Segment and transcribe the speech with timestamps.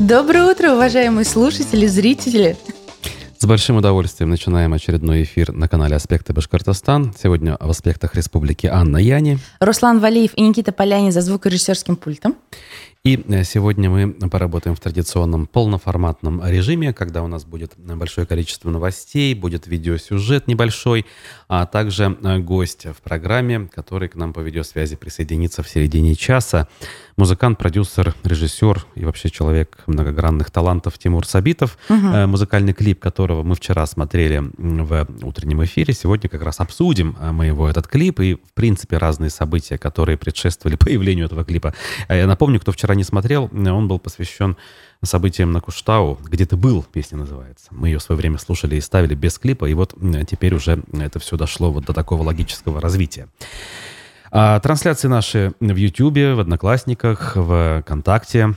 [0.00, 2.56] Доброе утро, уважаемые слушатели, зрители.
[3.36, 7.12] С большим удовольствием начинаем очередной эфир на канале «Аспекты Башкортостан».
[7.22, 9.38] Сегодня в «Аспектах Республики» Анна Яни.
[9.60, 12.36] Руслан Валеев и Никита Полянин за звукорежиссерским пультом.
[13.02, 18.68] И э, сегодня мы поработаем в традиционном полноформатном режиме, когда у нас будет большое количество
[18.68, 21.06] новостей, будет видеосюжет небольшой,
[21.48, 26.68] а также э, гость в программе, который к нам по видеосвязи присоединится в середине часа.
[27.16, 32.26] Музыкант, продюсер, режиссер и вообще человек многогранных талантов Тимур Сабитов, угу.
[32.26, 35.92] музыкальный клип которого мы вчера смотрели в утреннем эфире.
[35.92, 40.76] Сегодня как раз обсудим мы его, этот клип, и в принципе разные события, которые предшествовали
[40.80, 41.74] появлению этого клипа.
[42.08, 44.56] Я напомню, кто вчера вчера не смотрел, он был посвящен
[45.04, 46.18] событиям на Куштау.
[46.24, 47.68] «Где ты был?» песня называется.
[47.70, 49.94] Мы ее в свое время слушали и ставили без клипа, и вот
[50.28, 53.28] теперь уже это все дошло вот до такого логического развития.
[54.32, 58.54] А трансляции наши в Ютьюбе, в Одноклассниках, в ВКонтакте.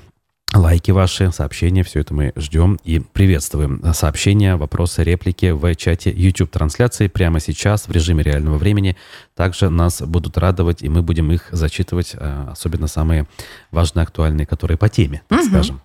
[0.56, 3.82] Лайки ваши, сообщения, все это мы ждем и приветствуем.
[3.94, 8.96] Сообщения, вопросы, реплики в чате YouTube-трансляции прямо сейчас в режиме реального времени.
[9.36, 13.26] Также нас будут радовать, и мы будем их зачитывать, э, особенно самые
[13.72, 15.48] важные, актуальные, которые по теме, так угу.
[15.48, 15.82] скажем.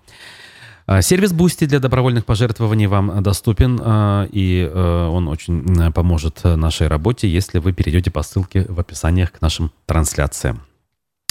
[0.86, 6.88] А, сервис Boosty для добровольных пожертвований вам доступен, э, и э, он очень поможет нашей
[6.88, 10.60] работе, если вы перейдете по ссылке в описаниях к нашим трансляциям.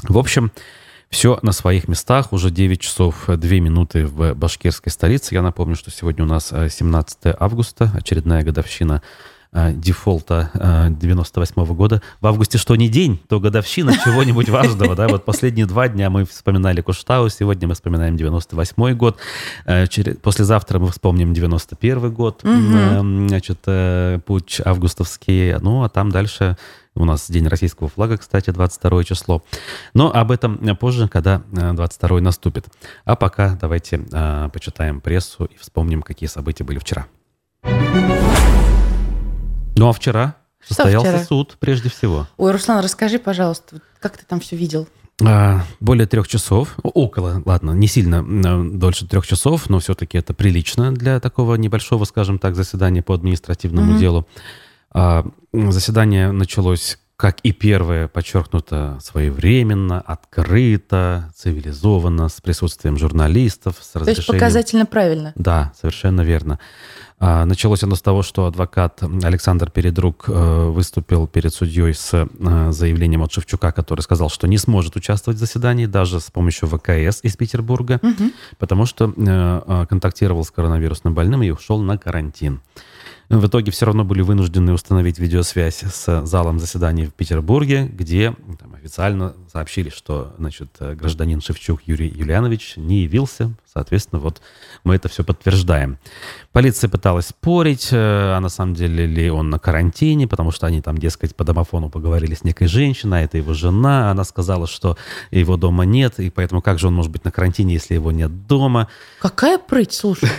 [0.01, 0.51] В общем,
[1.09, 2.33] все на своих местах.
[2.33, 5.35] Уже 9 часов 2 минуты в башкирской столице.
[5.35, 9.01] Я напомню, что сегодня у нас 17 э, августа, очередная годовщина
[9.53, 12.01] э, дефолта 98 -го года.
[12.19, 14.95] В августе что не день, то годовщина чего-нибудь важного.
[14.95, 15.07] Да?
[15.07, 19.17] Вот последние два дня мы вспоминали Куштау, сегодня мы вспоминаем 98 год.
[19.65, 19.85] Э,
[20.21, 23.59] послезавтра мы вспомним 91 год, значит,
[24.25, 25.55] путь августовский.
[25.59, 26.57] Ну, а там дальше
[26.97, 29.43] у нас День российского флага, кстати, 22 число.
[29.93, 32.65] Но об этом позже, когда 22 э, наступит.
[33.05, 37.07] А пока давайте э, почитаем прессу и вспомним, какие события были вчера.
[39.75, 41.25] Ну а вчера Что состоялся вчера?
[41.25, 42.27] суд, прежде всего.
[42.37, 44.87] Ой, Руслан, расскажи, пожалуйста, как ты там все видел?
[45.23, 48.23] А, более трех часов, около, ладно, не сильно
[48.77, 53.93] дольше трех часов, но все-таки это прилично для такого небольшого, скажем так, заседания по административному
[53.93, 53.99] mm-hmm.
[53.99, 54.27] делу.
[54.91, 64.15] А, заседание началось, как и первое, подчеркнуто своевременно, открыто, цивилизованно, с присутствием журналистов, с разрешением...
[64.15, 65.33] То есть показательно правильно.
[65.35, 66.59] Да, совершенно верно.
[67.19, 72.71] А, началось оно с того, что адвокат Александр Передрук э, выступил перед судьей с э,
[72.71, 77.21] заявлением от Шевчука, который сказал, что не сможет участвовать в заседании даже с помощью ВКС
[77.23, 78.31] из Петербурга, угу.
[78.59, 82.61] потому что э, контактировал с коронавирусным больным и ушел на карантин.
[83.29, 88.73] В итоге все равно были вынуждены установить видеосвязь с залом заседаний в Петербурге, где там,
[88.73, 93.53] официально сообщили, что значит, гражданин Шевчук Юрий Юлианович не явился.
[93.77, 94.41] Соответственно, вот
[94.83, 95.99] мы это все подтверждаем.
[96.51, 97.95] Полиция пыталась спорить, э,
[98.35, 101.91] а на самом деле ли он на карантине, потому что они там, дескать, по домофону
[101.91, 104.09] поговорили с некой женщиной, а это его жена.
[104.09, 104.97] Она сказала, что
[105.29, 108.47] его дома нет, и поэтому как же он может быть на карантине, если его нет
[108.47, 108.87] дома?
[109.21, 110.29] Какая прыть, слушай.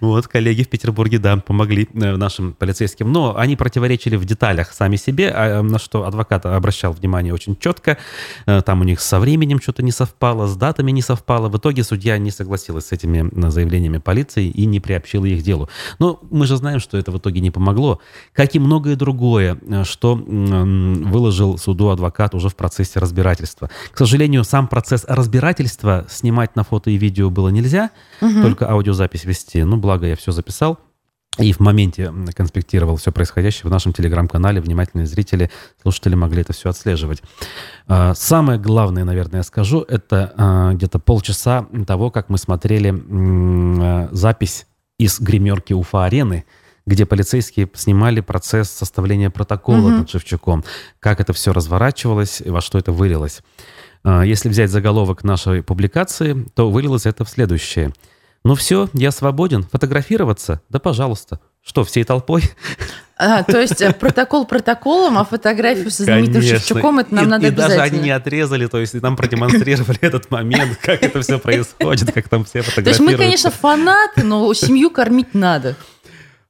[0.00, 3.12] Вот, коллеги в Петербурге, да, помогли э, нашим полицейским.
[3.12, 7.98] Но они противоречили в деталях сами себе, а, на что адвокат обращал внимание очень четко.
[8.46, 11.48] Э, там у них со временем что-то не совпало, с датами не совпало.
[11.48, 12.32] В итоге судья не
[12.64, 15.68] согласилась с этими заявлениями полиции и не приобщила их делу.
[15.98, 18.00] Но мы же знаем, что это в итоге не помогло.
[18.32, 23.70] Как и многое другое, э, что выложил суду адвокат уже в процессе разбирательства.
[23.92, 28.42] К сожалению, сам процесс разбирательства снимать на фото и видео было нельзя, угу.
[28.42, 29.62] только аудиозапись вести.
[29.62, 30.78] Ну, благо я все записал.
[31.38, 34.60] И в моменте конспектировал все происходящее в нашем телеграм-канале.
[34.60, 35.50] Внимательные зрители,
[35.82, 37.22] слушатели могли это все отслеживать.
[37.88, 44.08] А, самое главное, наверное, я скажу, это а, где-то полчаса того, как мы смотрели а,
[44.12, 46.44] запись из гримерки Уфа-арены,
[46.86, 49.96] где полицейские снимали процесс составления протокола угу.
[49.98, 50.64] над Шевчуком,
[51.00, 53.40] как это все разворачивалось и во что это вылилось.
[54.04, 57.90] Если взять заголовок нашей публикации, то вылилось это в следующее.
[58.44, 59.64] «Ну все, я свободен.
[59.64, 60.60] Фотографироваться?
[60.68, 61.40] Да пожалуйста.
[61.62, 62.42] Что, всей толпой?»
[63.16, 66.58] А, то есть э, протокол протоколом, а фотографию со знаменитым Конечно.
[66.58, 67.78] Шевчуком это нам и, надо и обязательно.
[67.78, 72.28] даже они не отрезали, то есть нам продемонстрировали этот момент, как это все происходит, как
[72.28, 72.84] там все фотографируют.
[72.84, 75.76] То есть мы, конечно, фанаты, но семью кормить надо.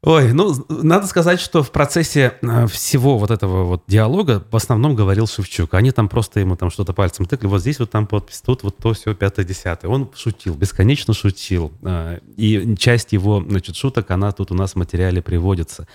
[0.05, 4.95] Ой, ну, надо сказать, что в процессе э, всего вот этого вот диалога в основном
[4.95, 5.73] говорил Шевчук.
[5.73, 7.49] Они там просто ему там что-то пальцем тыкали.
[7.49, 9.91] Вот здесь вот там подпись, тут вот то, все, пятое, десятое.
[9.91, 11.73] Он шутил, бесконечно шутил.
[11.83, 15.89] Э, и часть его, значит, шуток, она тут у нас в материале приводится.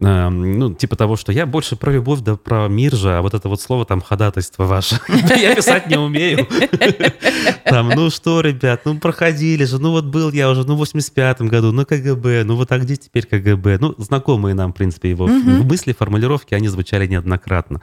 [0.00, 3.32] Э, ну, типа того, что я больше про любовь, да про мир же, а вот
[3.32, 5.00] это вот слово там ходатайство ваше.
[5.08, 6.46] Я писать не умею.
[7.64, 11.48] Там, ну что, ребят, ну проходили же, ну вот был я уже, ну в 85-м
[11.48, 13.45] году, ну КГБ, ну вот а где теперь КГБ?
[13.46, 13.78] КГБ.
[13.80, 15.64] Ну, знакомые нам, в принципе, его угу.
[15.64, 17.80] мысли, формулировки, они звучали неоднократно.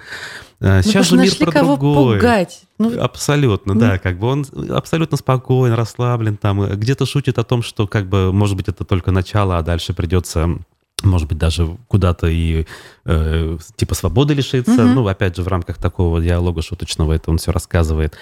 [0.60, 2.20] Э, ну, сейчас же мир про кого другое.
[2.20, 2.64] Пугать.
[2.78, 3.80] Ну, абсолютно, ну.
[3.80, 8.34] да, как бы он абсолютно спокоен, расслаблен, там где-то шутит о том, что как бы,
[8.34, 10.58] может быть, это только начало, а дальше придется
[11.04, 12.66] может быть, даже куда-то и
[13.06, 14.72] э, типа свободы лишиться.
[14.72, 14.94] Угу.
[14.94, 18.16] Ну, опять же, в рамках такого диалога шуточного это он все рассказывает.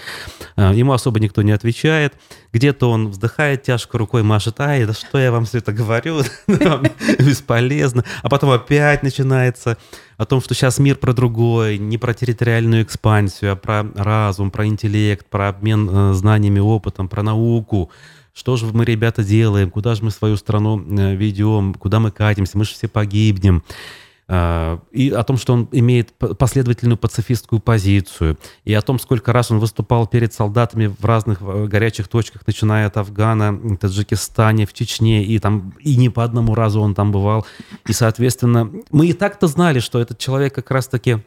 [0.55, 2.13] Э, ему особо никто не отвечает.
[2.53, 6.21] Где-то он вздыхает тяжко рукой, машет, ай, да что я вам все это говорю?
[7.19, 8.03] Бесполезно.
[8.23, 9.77] А потом опять начинается
[10.17, 14.67] о том, что сейчас мир про другое, не про территориальную экспансию, а про разум, про
[14.67, 17.89] интеллект, про обмен э, знаниями, опытом, про науку
[18.33, 22.57] что же мы, ребята, делаем, куда же мы свою страну э, ведем, куда мы катимся,
[22.57, 23.63] мы же все погибнем.
[24.33, 29.51] А, и о том, что он имеет последовательную пацифистскую позицию, и о том, сколько раз
[29.51, 35.25] он выступал перед солдатами в разных э, горячих точках, начиная от Афгана, Таджикистане, в Чечне,
[35.25, 37.45] и там и не по одному разу он там бывал.
[37.87, 41.19] И, соответственно, мы и так-то знали, что этот человек как раз-таки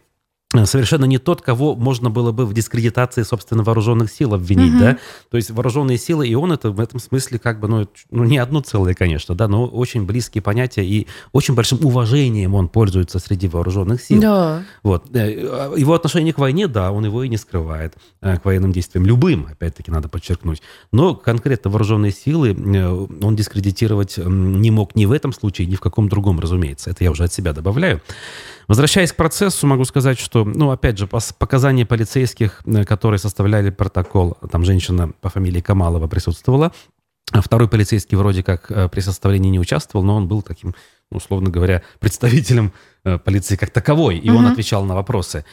[0.66, 4.80] совершенно не тот, кого можно было бы в дискредитации, собственно, вооруженных сил обвинить, угу.
[4.80, 4.98] да,
[5.30, 8.38] то есть вооруженные силы, и он это в этом смысле как бы, ну, ну, не
[8.38, 13.48] одно целое, конечно, да, но очень близкие понятия и очень большим уважением он пользуется среди
[13.48, 14.20] вооруженных сил.
[14.20, 14.62] Да.
[14.82, 15.04] Вот.
[15.14, 19.06] Э, его отношение к войне, да, он его и не скрывает, э, к военным действиям,
[19.06, 20.62] любым, опять-таки, надо подчеркнуть,
[20.92, 25.80] но конкретно вооруженные силы э, он дискредитировать не мог ни в этом случае, ни в
[25.80, 28.00] каком другом, разумеется, это я уже от себя добавляю.
[28.68, 31.08] Возвращаясь к процессу, могу сказать, что, ну, опять же,
[31.38, 36.72] показания полицейских, э, которые составляли протокол, там женщина по фамилии Камалова присутствовала,
[37.32, 40.74] а второй полицейский вроде как э, при составлении не участвовал, но он был таким,
[41.10, 42.72] условно говоря, представителем
[43.04, 44.38] э, полиции как таковой, и угу.
[44.38, 45.44] он отвечал на вопросы.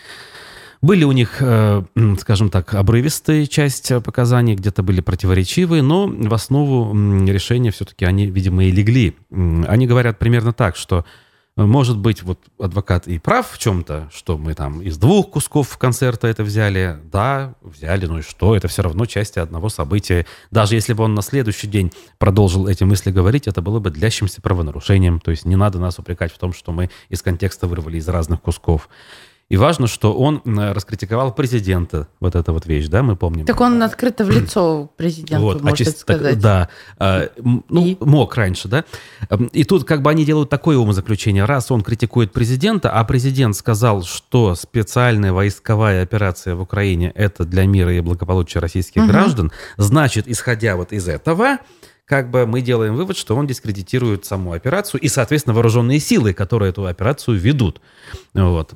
[0.82, 6.92] Были у них, скажем так, обрывистые часть показаний, где-то были противоречивые, но в основу
[7.28, 9.16] решения все-таки они, видимо, и легли.
[9.30, 11.06] Они говорят примерно так, что
[11.58, 16.28] может быть, вот адвокат и прав в чем-то, что мы там из двух кусков концерта
[16.28, 16.98] это взяли.
[17.12, 18.56] Да, взяли, ну и что?
[18.56, 20.26] Это все равно части одного события.
[20.50, 24.42] Даже если бы он на следующий день продолжил эти мысли говорить, это было бы длящимся
[24.42, 25.20] правонарушением.
[25.20, 28.42] То есть не надо нас упрекать в том, что мы из контекста вырвали из разных
[28.42, 28.88] кусков.
[29.52, 33.46] И важно, что он раскритиковал президента, вот эта вот вещь, да, мы помним.
[33.46, 36.40] Так он открыто в лицо президенту, вот, может а сказать.
[36.40, 37.28] Да, а,
[37.68, 37.98] ну, и?
[38.00, 38.86] мог раньше, да.
[39.52, 41.44] И тут как бы они делают такое умозаключение.
[41.44, 47.66] Раз он критикует президента, а президент сказал, что специальная войсковая операция в Украине– это для
[47.66, 49.12] мира и благополучия российских угу.
[49.12, 51.58] граждан, значит, исходя вот из этого,
[52.12, 56.72] как бы мы делаем вывод, что он дискредитирует саму операцию и, соответственно, вооруженные силы, которые
[56.72, 57.80] эту операцию ведут.
[58.34, 58.74] Вот.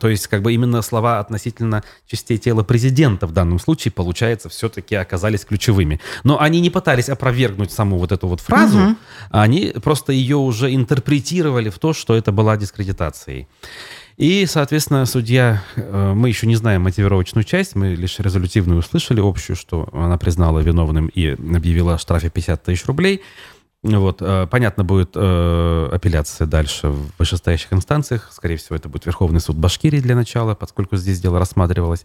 [0.00, 4.94] То есть, как бы именно слова относительно частей тела президента в данном случае, получается, все-таки
[4.94, 6.00] оказались ключевыми.
[6.24, 8.96] Но они не пытались опровергнуть саму вот эту вот фразу, угу.
[9.28, 13.46] они просто ее уже интерпретировали в то, что это была дискредитацией.
[14.20, 19.56] И, соответственно, судья, э, мы еще не знаем мотивировочную часть, мы лишь резолютивную услышали общую,
[19.56, 23.22] что она признала виновным и объявила о штрафе 50 тысяч рублей.
[23.82, 28.28] Вот, э, понятно, будет э, апелляция дальше в вышестоящих инстанциях.
[28.30, 32.04] Скорее всего, это будет Верховный суд Башкирии для начала, поскольку здесь дело рассматривалось.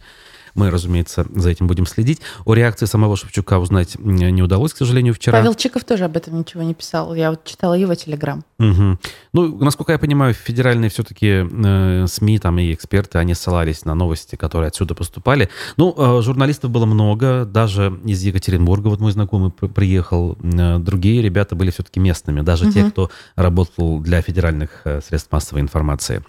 [0.56, 2.22] Мы, разумеется, за этим будем следить.
[2.46, 5.38] О реакции самого Шевчука узнать не удалось, к сожалению, вчера.
[5.38, 7.14] Павел Чиков тоже об этом ничего не писал.
[7.14, 8.44] Я вот читала его телеграм.
[8.58, 8.98] Угу.
[9.34, 14.38] Ну, насколько я понимаю, федеральные все-таки э, СМИ там и эксперты, они ссылались на новости,
[14.38, 15.50] которые отсюда поступали.
[15.76, 20.38] Ну, э, журналистов было много, даже из Екатеринбурга, вот мой знакомый приехал.
[20.42, 22.74] Э, другие ребята были все-таки местными, даже угу.
[22.74, 26.24] те, кто работал для федеральных э, средств массовой информации.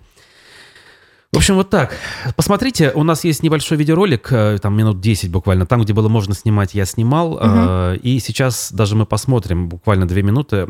[1.32, 1.94] В общем, вот так.
[2.36, 6.34] Посмотрите, у нас есть небольшой видеоролик, э, там минут 10 буквально, там, где было можно
[6.34, 7.34] снимать, я снимал.
[7.34, 8.00] Угу.
[8.02, 10.66] И сейчас даже мы посмотрим буквально две минуты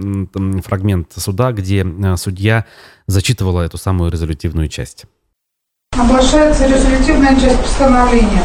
[0.65, 2.65] фрагмент суда, где э, судья
[3.07, 5.05] зачитывала эту самую резолютивную часть.
[5.93, 8.43] Оглашается резолютивная часть постановления.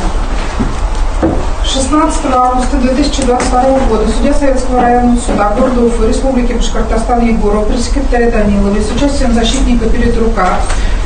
[1.65, 8.81] 16 августа 2022 года судья Советского районного суда города Уфы Республики Башкортостан Егоров, пресс-секретарь Даниловой
[8.81, 10.17] с участием защитника перед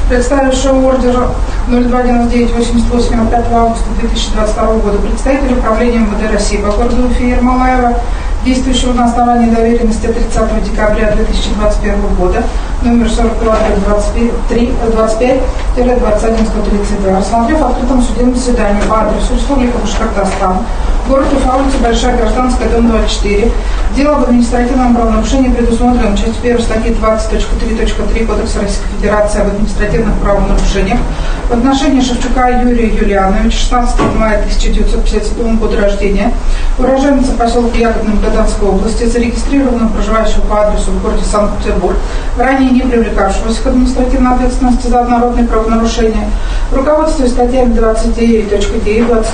[0.06, 1.30] рука представившего ордер
[1.68, 7.98] 029988 от 5 августа 2022 года представитель управления МВД России по городу Уфе Ермолаева
[8.46, 12.44] действующего на основании доверенности 30 декабря 2021 года,
[12.84, 13.08] номер
[15.76, 20.60] 42-25-21-132, рассмотрев в открытом судебном заседании по адресу Республика Башкортостан,
[21.10, 23.52] город Уфа, улица Большая, Гражданская, дом 24,
[23.96, 31.00] дело об административном правонарушении предусмотрено часть 1 статьи 20.3.3 Кодекса Российской Федерации об административных правонарушениях.
[31.50, 36.32] В отношении Шевчука Юрия Юлиановича 16 мая 1957 года рождения,
[36.78, 41.96] уроженца поселка Ягодный Магаданской области, зарегистрированного проживающего по адресу в городе Санкт-Петербург,
[42.38, 46.30] ранее не привлекавшегося к административной ответственности за однородные правонарушения,
[46.72, 48.50] руководствуясь статьями 29.9,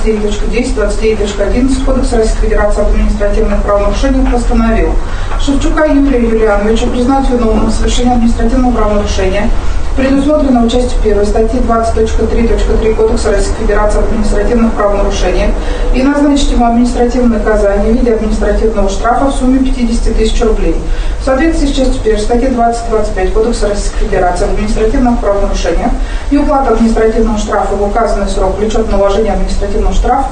[0.06, 4.92] 29.10, 29.11 Кодекса Российской Федерации об административных правонарушениях постановил
[5.40, 9.50] Шевчука Юрия Юлиановича признать виновным в совершении административного правонарушения,
[9.96, 15.50] предусмотренного частью 1 статьи 20.3.3 Кодекса Российской Федерации об административных правонарушениях
[15.94, 20.76] и назначить ему административное наказание в виде административного штрафа в сумме 50 тысяч рублей.
[21.22, 25.92] В соответствии с частью 1 статьи 20.25 Кодекса Российской Федерации об административных правонарушениях
[26.32, 30.30] и уплата административного штрафа в указанный срок влечет на уложение административного штрафа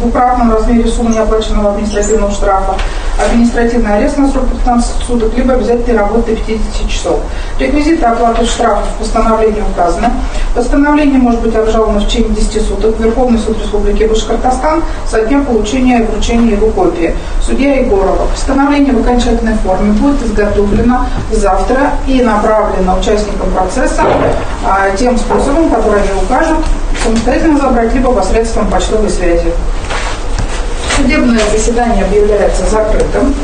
[0.00, 2.74] в управном размере суммы неоплаченного административного штрафа,
[3.22, 7.20] административный арест на срок 15 суток, либо обязательной работы 50 часов.
[7.58, 10.08] Реквизиты оплаты штрафов в постановлении указаны.
[10.54, 15.42] Постановление может быть обжаловано в течение 10 суток в Верховный суд Республики Башкортостан со дня
[15.42, 17.14] получения и вручения его копии.
[17.44, 18.26] Судья Егорова.
[18.32, 24.02] Постановление в окончательной форме будет изготовлено завтра и направлено участникам процесса
[24.64, 26.58] а, тем способом, который они укажут,
[27.02, 29.52] самостоятельно забрать, либо посредством почтовой связи.
[30.96, 33.34] Судебное заседание объявляется закрытым.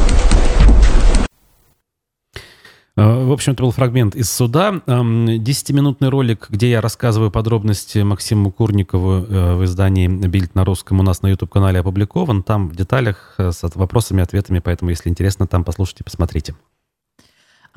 [2.97, 4.83] Э, в общем, это был фрагмент из суда.
[4.87, 11.03] Десятиминутный ролик, где я рассказываю подробности Максиму Курникову э, в издании «Бильд на русском» у
[11.03, 12.43] нас на YouTube-канале опубликован.
[12.43, 16.55] Там в деталях э, с вопросами и ответами, поэтому, если интересно, там послушайте, посмотрите.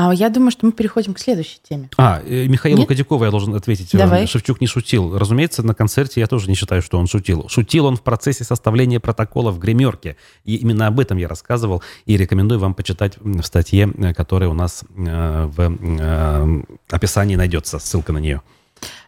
[0.01, 1.89] А я думаю, что мы переходим к следующей теме.
[1.98, 2.88] А, э, Михаилу Нет?
[2.88, 3.89] Кадякову я должен ответить.
[3.91, 4.27] Давай.
[4.27, 5.18] Шевчук не шутил.
[5.18, 7.50] Разумеется, на концерте я тоже не считаю, что он шутил.
[7.50, 10.15] Шутил он в процессе составления протокола в гримерке.
[10.46, 11.84] И именно об этом я рассказывал.
[12.06, 17.77] И рекомендую вам почитать в статье, э, которая у нас э, в описании найдется.
[17.77, 18.41] Ссылка на нее.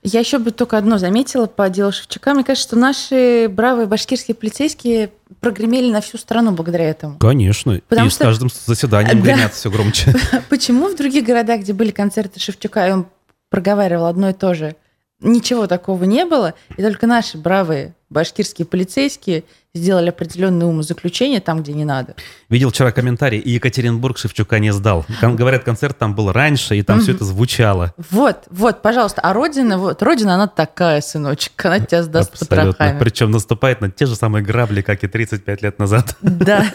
[0.04, 2.34] Я еще бы только одно заметила по делу Шевчука.
[2.34, 7.20] Мне кажется, что наши бравые башкирские полицейские прогремели на всю страну благодаря этому.
[7.20, 7.80] Конечно.
[7.88, 8.24] Потому и что...
[8.24, 9.34] с каждым заседанием да.
[9.34, 10.16] гремят все громче.
[10.50, 13.06] Почему в других городах, где были концерты Шевчука, и он
[13.50, 14.76] проговаривал одно и то же,
[15.22, 21.72] ничего такого не было, и только наши бравые башкирские полицейские сделали определенные умозаключения там, где
[21.74, 22.16] не надо.
[22.50, 25.06] Видел вчера комментарий, и Екатеринбург Шевчука не сдал.
[25.22, 27.94] Говорят, концерт там был раньше, и там все это звучало.
[28.10, 29.22] Вот, вот, пожалуйста.
[29.22, 32.74] А Родина, вот, Родина, она такая, сыночек, она тебя сдаст Абсолютно.
[32.74, 33.00] потрохами.
[33.00, 36.18] Причем наступает на те же самые грабли, как и 35 лет назад.
[36.22, 36.66] Да,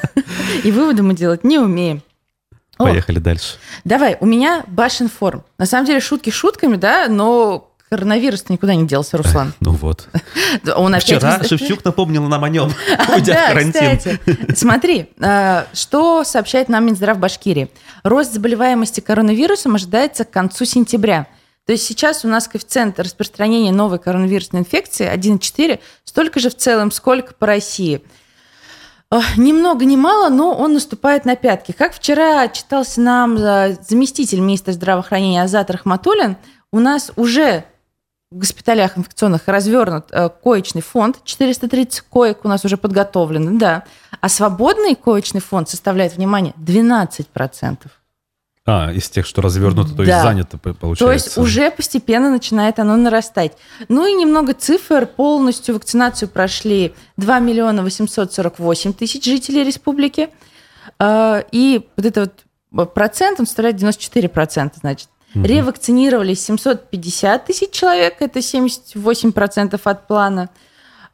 [0.65, 2.03] и выводы мы делать не умеем.
[2.79, 3.57] Поехали О, дальше.
[3.85, 5.45] Давай, у меня Башинформ.
[5.59, 9.53] На самом деле шутки шутками, да, но коронавирус никуда не делся, Руслан.
[9.61, 10.09] Ну вот.
[10.75, 11.05] Он опять...
[11.05, 12.73] Вчера Шевчук напомнил нам о нем,
[13.15, 14.19] уйдя в карантин.
[14.55, 17.71] Смотри, э, что сообщает нам Минздрав Башкирии.
[18.03, 21.27] Рост заболеваемости коронавирусом ожидается к концу сентября.
[21.67, 26.93] То есть сейчас у нас коэффициент распространения новой коронавирусной инфекции 1,4, столько же в целом,
[26.93, 28.03] сколько по России.
[29.37, 31.73] Ни много ни мало, но он наступает на пятки.
[31.73, 36.37] Как вчера читался нам э, заместитель министра здравоохранения Азат Рахматуллин,
[36.73, 37.65] у нас уже
[38.31, 43.85] в госпиталях инфекционных развернут э, коечный фонд, 430 коек у нас уже подготовлены, да.
[44.21, 47.79] А свободный коечный фонд составляет, внимание, 12%.
[48.69, 50.05] А, из тех, что развернуто, то да.
[50.05, 51.05] есть занято, получается.
[51.05, 53.53] То есть уже постепенно начинает оно нарастать.
[53.89, 55.07] Ну и немного цифр.
[55.07, 60.31] Полностью вакцинацию прошли 2 миллиона 848 тысяч жителей республики.
[60.99, 65.09] Э, и вот этот вот процент, он составляет 94%, значит.
[65.35, 65.45] Угу.
[65.45, 70.49] Ревакцинировались 750 тысяч человек, это 78% от плана.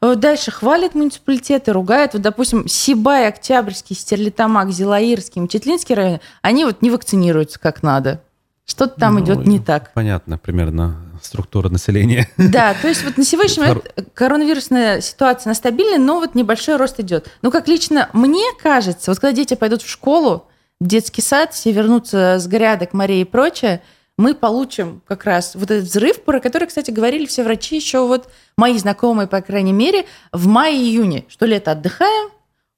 [0.01, 2.13] Э, дальше хвалят муниципалитеты, ругают.
[2.13, 8.21] Вот, допустим, Сибай, Октябрьский, Стерлитамак, Зилаирский, Мчетлинский район, они вот не вакцинируются как надо.
[8.65, 9.91] Что-то там ну, идет не так.
[9.93, 12.29] Понятно, примерно структура населения.
[12.37, 16.99] Да, то есть вот на сегодняшний момент коронавирусная ситуация на стабильной, но вот небольшой рост
[16.99, 17.29] идет.
[17.41, 20.47] Но как лично мне кажется, вот когда дети пойдут в школу,
[20.79, 23.81] в детский сад, все вернутся с грядок, морей и прочее,
[24.17, 28.29] мы получим как раз вот этот взрыв, про который, кстати, говорили все врачи еще вот
[28.57, 32.29] мои знакомые, по крайней мере, в мае-июне, что лето отдыхаем,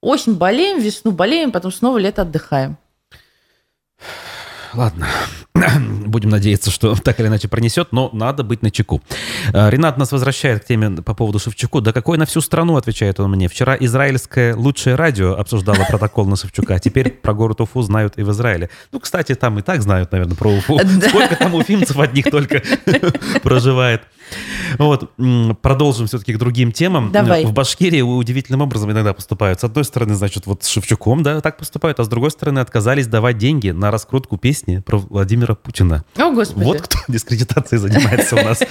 [0.01, 2.77] осень болеем, весну болеем, потом снова лето отдыхаем.
[4.75, 5.07] Ладно.
[6.05, 9.01] Будем надеяться, что так или иначе пронесет, но надо быть на чеку.
[9.53, 11.81] Э, Ренат нас возвращает к теме по поводу Шевчуку.
[11.81, 13.47] Да какой на всю страну, отвечает он мне.
[13.47, 16.79] Вчера израильское лучшее радио обсуждало протокол на Шевчука.
[16.79, 18.69] Теперь про город Уфу знают и в Израиле.
[18.91, 20.79] Ну, кстати, там и так знают, наверное, про Уфу.
[21.09, 22.61] Сколько там уфимцев одних только
[23.43, 24.03] проживает.
[24.77, 25.11] Вот,
[25.61, 27.11] продолжим все-таки к другим темам.
[27.11, 27.45] Давай.
[27.45, 29.59] В Башкирии удивительным образом иногда поступают.
[29.59, 33.07] С одной стороны, значит, вот с Шевчуком, да, так поступают, а с другой стороны, отказались
[33.07, 36.03] давать деньги на раскрутку песни про Владимира Путина.
[36.17, 36.63] О, Господи.
[36.63, 38.61] Вот кто дискредитацией занимается у нас.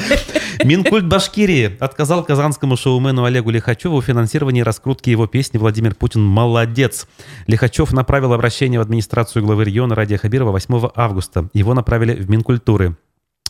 [0.62, 7.06] Минкульт Башкирии отказал казанскому шоумену Олегу Лихачеву в финансировании раскрутки его песни «Владимир Путин молодец».
[7.46, 11.48] Лихачев направил обращение в администрацию главы региона Радия Хабирова 8 августа.
[11.52, 12.96] Его направили в Минкультуры.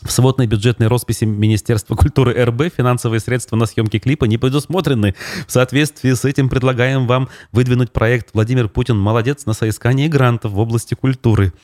[0.04, 5.14] В сводной бюджетной росписи Министерства культуры РБ финансовые средства на съемки клипа не предусмотрены.
[5.46, 10.58] В соответствии с этим предлагаем вам выдвинуть проект «Владимир Путин молодец» на соискание грантов в
[10.58, 11.54] области культуры.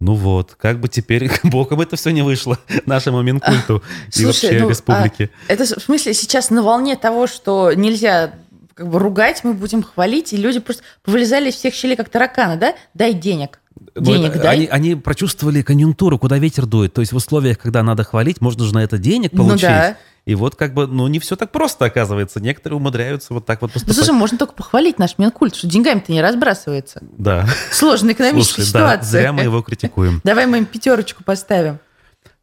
[0.00, 3.82] Ну вот, как бы теперь боком это все не вышло нашему Минкульту
[4.14, 5.30] и вообще ну, республике.
[5.48, 8.32] а это в смысле сейчас на волне того, что нельзя
[8.78, 12.56] как бы ругать, мы будем хвалить, и люди просто повылезали из всех щелей, как тараканы,
[12.56, 12.74] да?
[12.94, 13.58] Дай денег.
[13.94, 14.54] Ну, Денег это- дай.
[14.56, 16.94] Они, они прочувствовали конъюнктуру, куда ветер дует.
[16.94, 19.62] То есть в условиях, когда надо хвалить, можно же на это денег Ну получить.
[19.68, 19.96] да.
[20.26, 22.38] И вот как бы, ну, не все так просто оказывается.
[22.40, 23.96] Некоторые умудряются вот так вот Ну, поступать.
[23.96, 27.00] слушай, можно только похвалить наш Минкульт, что деньгами-то не разбрасывается.
[27.16, 27.46] да.
[27.72, 29.20] Сложная экономическая Слушай, да, ситуация.
[29.20, 30.20] зря мы его критикуем.
[30.24, 31.78] Давай мы им пятерочку поставим.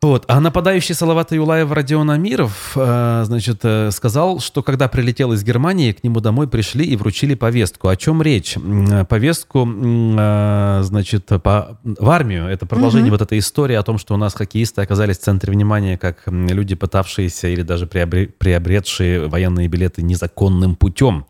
[0.01, 0.25] Вот.
[0.27, 5.93] А нападающий Салават Юлаев Родион Амиров, э, значит, э, сказал, что когда прилетел из Германии,
[5.93, 7.87] к нему домой пришли и вручили повестку.
[7.87, 8.55] О чем речь?
[8.55, 12.45] Э, Повестку, э, значит, по, в армию.
[12.47, 15.97] Это продолжение вот этой истории о том, что у нас хоккеисты оказались в центре внимания,
[15.97, 21.25] как люди, пытавшиеся или даже приобре- приобретшие военные билеты незаконным путем.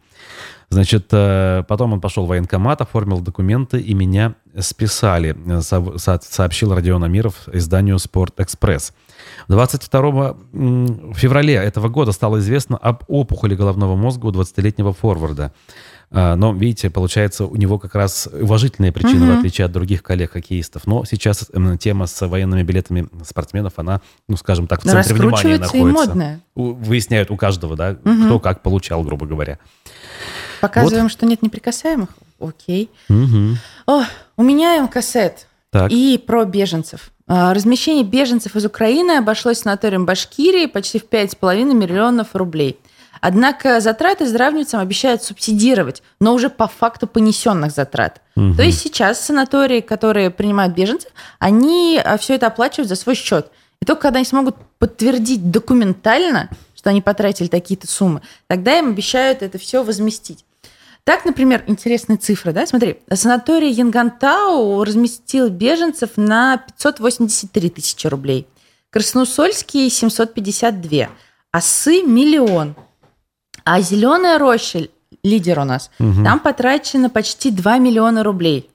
[0.69, 6.19] Значит, э, потом он пошел в военкомат, оформил документы, и меня списали, э, со- со-
[6.22, 8.93] сообщил Родион Амиров изданию «Спорт-экспресс».
[9.48, 15.51] 22 м, февраля этого года стало известно об опухоли головного мозга у 20-летнего форварда.
[16.12, 20.86] А, Но, видите, получается, у него как раз уважительные причины, в отличие от других коллег-хоккеистов.
[20.86, 25.77] Но сейчас тема с военными билетами спортсменов, она, ну, скажем так, в центре внимания раскручивается
[25.77, 26.10] и находится.
[26.10, 26.39] модная.
[26.55, 29.57] Выясняют у каждого, да, кто как получал, грубо говоря.
[30.67, 32.10] Показываем, что нет неприкасаемых?
[32.39, 32.89] Окей.
[33.10, 33.57] Мгм.
[33.86, 34.03] О,
[34.38, 34.89] у меня.
[35.72, 35.91] Так.
[35.91, 37.12] И про беженцев.
[37.27, 42.79] А, Размещение беженцев из Украины обошлось санаторием Башкирии почти в 5,5 миллионов рублей.
[43.22, 48.22] Однако затраты здравницам обещают субсидировать, но уже по факту понесенных затрат.
[48.36, 53.50] То есть сейчас санатории, которые принимают беженцев, они все это оплачивают за свой счет.
[53.81, 59.41] И только когда они смогут подтвердить документально, что они потратили такие-то суммы, тогда им обещают
[59.41, 60.45] это все возместить.
[61.06, 68.48] Так, например, интересная цифра, да, смотри, санаторий Янгантау разместил беженцев на 583 тысячи рублей,
[68.89, 71.10] Красносольский 752,
[71.52, 72.76] Осы– миллион,
[73.63, 74.88] а Зеленая роща,
[75.24, 78.72] лидер у нас, там потрачено почти 2 миллиона рублей.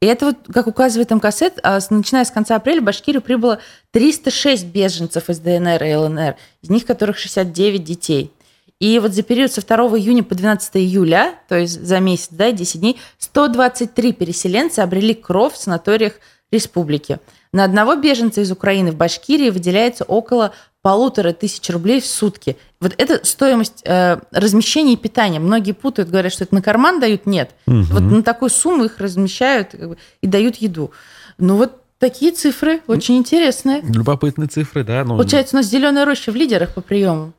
[0.00, 3.58] И это вот, как указывает МКСЭТ, а начиная с конца апреля в Башкирию прибыло
[3.90, 8.32] 306 беженцев из ДНР и ЛНР, из них которых 69 детей.
[8.80, 12.52] И вот за период со 2 июня по 12 июля, то есть за месяц, да,
[12.52, 16.14] 10 дней, 123 переселенца обрели кров в санаториях
[16.52, 17.18] республики.
[17.52, 22.56] На одного беженца из Украины в Башкирии выделяется около полутора тысяч рублей в сутки.
[22.80, 25.40] Вот это стоимость э, размещения и питания.
[25.40, 27.26] Многие путают, говорят, что это на карман дают.
[27.26, 27.50] Нет.
[27.66, 30.92] Вот на такую сумму их размещают как бы, и дают еду.
[31.36, 33.80] Ну вот такие цифры очень интересные.
[33.82, 35.02] Любопытные цифры, да.
[35.04, 37.32] Ну, Получается, у нас зеленая роща в лидерах по приему.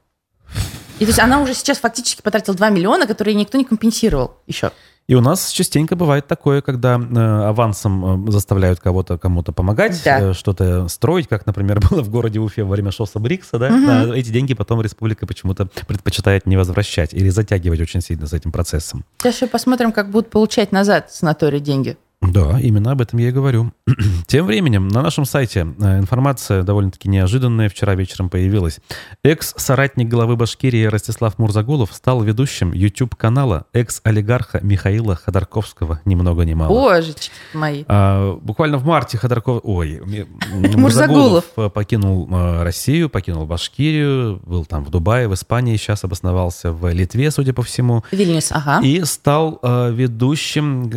[0.99, 4.71] И то есть она уже сейчас фактически потратила 2 миллиона, которые никто не компенсировал еще.
[5.07, 10.19] И у нас частенько бывает такое, когда э, авансом э, заставляют кого-то кому-то помогать, Да.
[10.21, 13.69] э, что-то строить, как, например, было в городе Уфе во время Шосса Брикса, да?
[13.71, 18.51] А эти деньги потом республика почему-то предпочитает не возвращать или затягивать очень сильно с этим
[18.51, 19.03] процессом.
[19.17, 21.97] Сейчас еще посмотрим, как будут получать назад санатории деньги.
[22.21, 23.71] Да, именно об этом я и говорю.
[24.27, 28.79] Тем временем на нашем сайте э, информация довольно-таки неожиданная вчера вечером появилась.
[29.23, 36.69] Экс-соратник главы Башкирии Ростислав Мурзагулов стал ведущим YouTube-канала экс-олигарха Михаила Ходорковского, ни много ни мало.
[36.69, 37.85] Божечки мои.
[37.87, 39.61] А, буквально в марте Ходорков...
[39.63, 40.01] Ой,
[40.51, 41.45] Мурзагулов.
[41.55, 46.91] Э, покинул э, Россию, покинул Башкирию, был там в Дубае, в Испании, сейчас обосновался в
[46.91, 48.03] Литве, судя по всему.
[48.11, 48.81] Вильнюс, ага.
[48.85, 50.89] И стал ведущим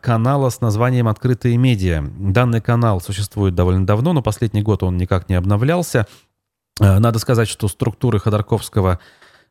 [0.00, 2.02] канала с названием «Открытые медиа».
[2.18, 6.06] Данный канал существует довольно давно, но последний год он никак не обновлялся.
[6.80, 8.98] Э, надо сказать, что структуры Ходорковского,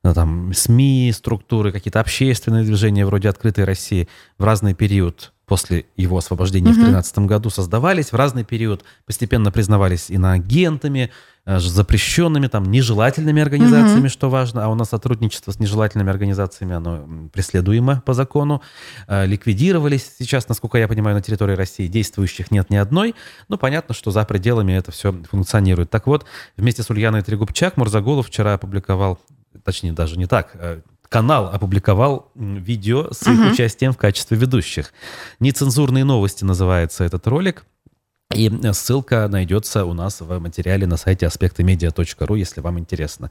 [0.04, 6.18] э, там, СМИ, структуры, какие-то общественные движения вроде «Открытой России» в разный период после его
[6.18, 6.76] освобождения угу.
[6.76, 11.12] в 2013 году создавались в разный период, постепенно признавались иноагентами,
[11.46, 14.10] э, запрещенными, там, нежелательными организациями, угу.
[14.10, 18.62] что важно, а у нас сотрудничество с нежелательными организациями, оно преследуемо по закону,
[19.10, 23.14] э, ликвидировались сейчас, насколько я понимаю, на территории России, действующих нет ни одной,
[23.50, 25.90] ну, понятно, что за пределами это все функционирует.
[25.90, 29.20] Так вот, вместе с Ульяной Трегубчак Мурзагулов вчера опубликовал
[29.66, 30.80] точнее даже не так, э,
[31.12, 33.50] канал опубликовал видео с их угу.
[33.52, 34.94] участием в качестве ведущих.
[35.42, 37.66] «Нецензурные новости» называется этот ролик.
[38.34, 43.30] И ссылка найдется у нас в материале на сайте аспектымедиа.ру, если вам интересно.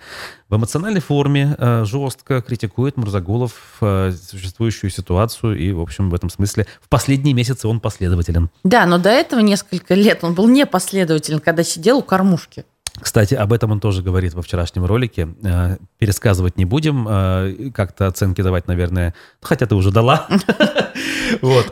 [0.50, 6.28] В эмоциональной форме э, жестко критикует Мурзагулов э, существующую ситуацию, и, в общем, в этом
[6.28, 8.50] смысле в последние месяцы он последователен.
[8.62, 12.66] Да, но до этого несколько лет он был непоследователен, когда сидел у кормушки.
[13.00, 15.28] Кстати, об этом он тоже говорит во вчерашнем ролике.
[15.42, 20.26] Э, пересказывать не будем, э, как-то оценки давать, наверное, хотя ты уже дала.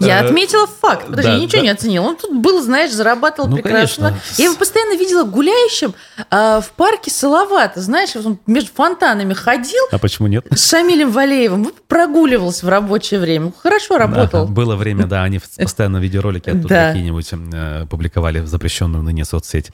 [0.00, 2.04] Я э, отметила факт, подожди, я ничего не оценила.
[2.04, 4.16] Он тут был, знаешь, зарабатывал ну, прекрасно.
[4.36, 5.94] Я его постоянно видела гуляющим
[6.30, 9.84] в парке Салавата, знаешь, он между фонтанами ходил.
[9.90, 10.46] А почему нет?
[10.50, 13.52] С Шамилем Валеевым прогуливался в рабочее время.
[13.60, 14.46] Хорошо работал.
[14.46, 19.72] было время, да, они постоянно видеоролики оттуда какие-нибудь публиковали в запрещенную ныне соцсеть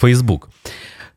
[0.00, 0.48] Facebook.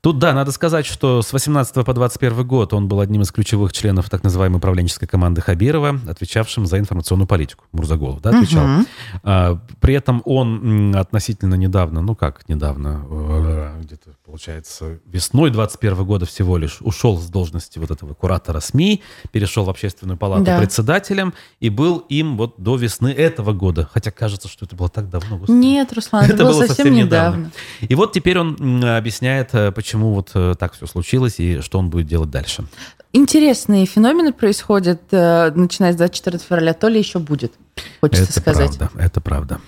[0.01, 3.73] Тут, да, надо сказать, что с 18 по 21 год он был одним из ключевых
[3.73, 7.65] членов так называемой управленческой команды Хабирова, отвечавшим за информационную политику.
[7.73, 8.63] Мурзаголов, да, отвечал.
[8.63, 8.85] Угу.
[9.23, 16.25] А, при этом он относительно недавно, ну как недавно, э, где-то, получается, весной 21 года
[16.25, 20.59] всего лишь ушел с должности вот этого куратора СМИ, перешел в общественную палату да.
[20.59, 23.89] председателем и был им вот до весны этого года.
[23.91, 25.39] Хотя кажется, что это было так давно.
[25.39, 25.57] Господи.
[25.57, 27.37] Нет, Руслан, это, это было, было совсем, совсем недавно.
[27.37, 27.51] недавно.
[27.81, 31.89] И вот теперь он объясняет, почему почему вот э, так все случилось и что он
[31.89, 32.63] будет делать дальше.
[33.11, 37.53] Интересные феномены происходят, э, начиная с 24 февраля, то ли еще будет,
[37.99, 38.77] хочется это сказать.
[38.77, 39.61] Правда, это правда.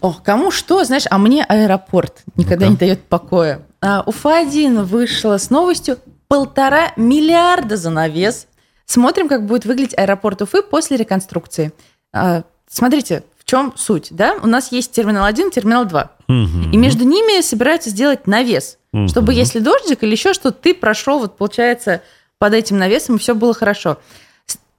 [0.00, 3.62] Ох, кому что, знаешь, а мне аэропорт никогда ну не дает покоя.
[3.80, 8.48] А, Уфа-1 вышла с новостью полтора миллиарда за навес.
[8.86, 11.72] Смотрим, как будет выглядеть аэропорт Уфы после реконструкции.
[12.12, 14.34] А, смотрите, в чем суть, да?
[14.42, 16.10] У нас есть терминал 1, терминал 2.
[16.30, 16.70] Угу.
[16.72, 18.78] И между ними собираются сделать навес.
[18.92, 19.08] Угу.
[19.08, 22.02] Чтобы если дождик или еще что, ты прошел, вот получается,
[22.38, 23.98] под этим навесом, и все было хорошо.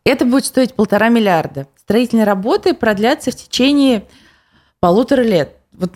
[0.06, 1.68] Это будет стоить полтора миллиарда.
[1.76, 4.06] Строительные работы продлятся в течение
[4.80, 5.58] полутора лет.
[5.74, 5.92] Вот,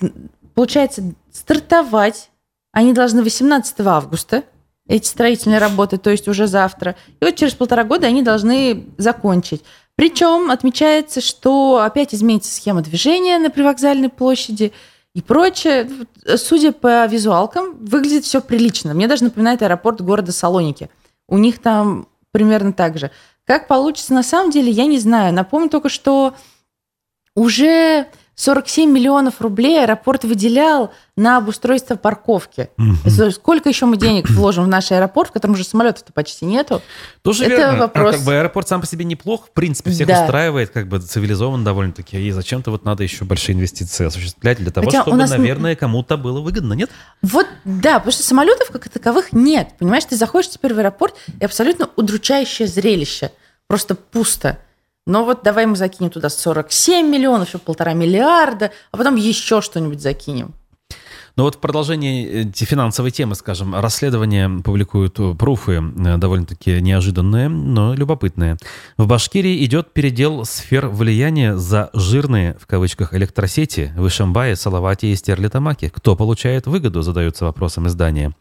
[0.53, 2.29] получается, стартовать
[2.71, 4.43] они должны 18 августа,
[4.87, 6.97] эти строительные работы, то есть уже завтра.
[7.21, 9.63] И вот через полтора года они должны закончить.
[9.95, 14.73] Причем отмечается, что опять изменится схема движения на привокзальной площади–
[15.15, 15.89] и прочее.
[16.35, 18.93] Судя по визуалкам, выглядит все прилично.
[18.93, 20.89] Мне даже напоминает аэропорт города Салоники.
[21.27, 23.09] У них там примерно так же.
[23.45, 25.33] Как получится на самом деле, я не знаю.
[25.33, 26.35] Напомню только, что
[27.33, 32.69] уже 47 миллионов рублей аэропорт выделял на обустройство парковки.
[32.77, 33.31] Угу.
[33.31, 36.81] Сколько еще мы денег вложим в наш аэропорт, в котором уже самолетов-то почти нету?
[37.21, 37.79] Тоже Это верно.
[37.79, 38.15] вопрос.
[38.15, 40.23] А как бы аэропорт сам по себе неплох, в принципе, всех да.
[40.23, 42.17] устраивает, как бы цивилизован довольно-таки.
[42.17, 45.29] И зачем-то вот надо еще большие инвестиции осуществлять для того, Хотя чтобы, нас...
[45.29, 46.89] наверное, кому-то было выгодно, нет?
[47.21, 49.69] Вот, да, потому что самолетов как таковых нет.
[49.79, 53.31] Понимаешь, ты заходишь теперь в аэропорт, и абсолютно удручающее зрелище.
[53.67, 54.59] Просто пусто.
[55.05, 60.01] Но вот давай мы закинем туда 47 миллионов, еще полтора миллиарда, а потом еще что-нибудь
[60.01, 60.55] закинем.
[61.35, 67.49] Но вот в продолжении э, финансовой темы, скажем, расследования публикуют э, пруфы э, довольно-таки неожиданные,
[67.49, 68.57] но любопытные.
[68.95, 75.15] В Башкирии идет передел сфер влияния за жирные, в кавычках, электросети в Ишамбае, Салавате и
[75.15, 75.89] Стерлитамаке.
[75.89, 78.33] Кто получает выгоду, задаются вопросом издания.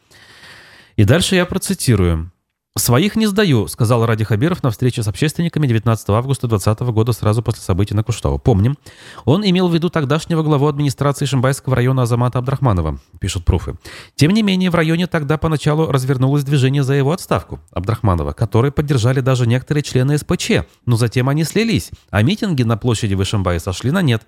[0.96, 2.31] И дальше я процитирую.
[2.76, 7.40] «Своих не сдаю»,— сказал Ради Хабиров на встрече с общественниками 19 августа 2020 года сразу
[7.40, 8.40] после событий на Куштау.
[8.40, 8.76] Помним,
[9.24, 13.76] он имел в виду тогдашнего главу администрации Шимбайского района Азамата Абдрахманова, пишут пруфы.
[14.16, 19.20] Тем не менее, в районе тогда поначалу развернулось движение за его отставку Абдрахманова, которое поддержали
[19.20, 23.92] даже некоторые члены СПЧ, но затем они слились, а митинги на площади в Ишимбае сошли
[23.92, 24.24] на нет.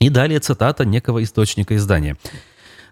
[0.00, 2.16] И далее цитата некого источника издания.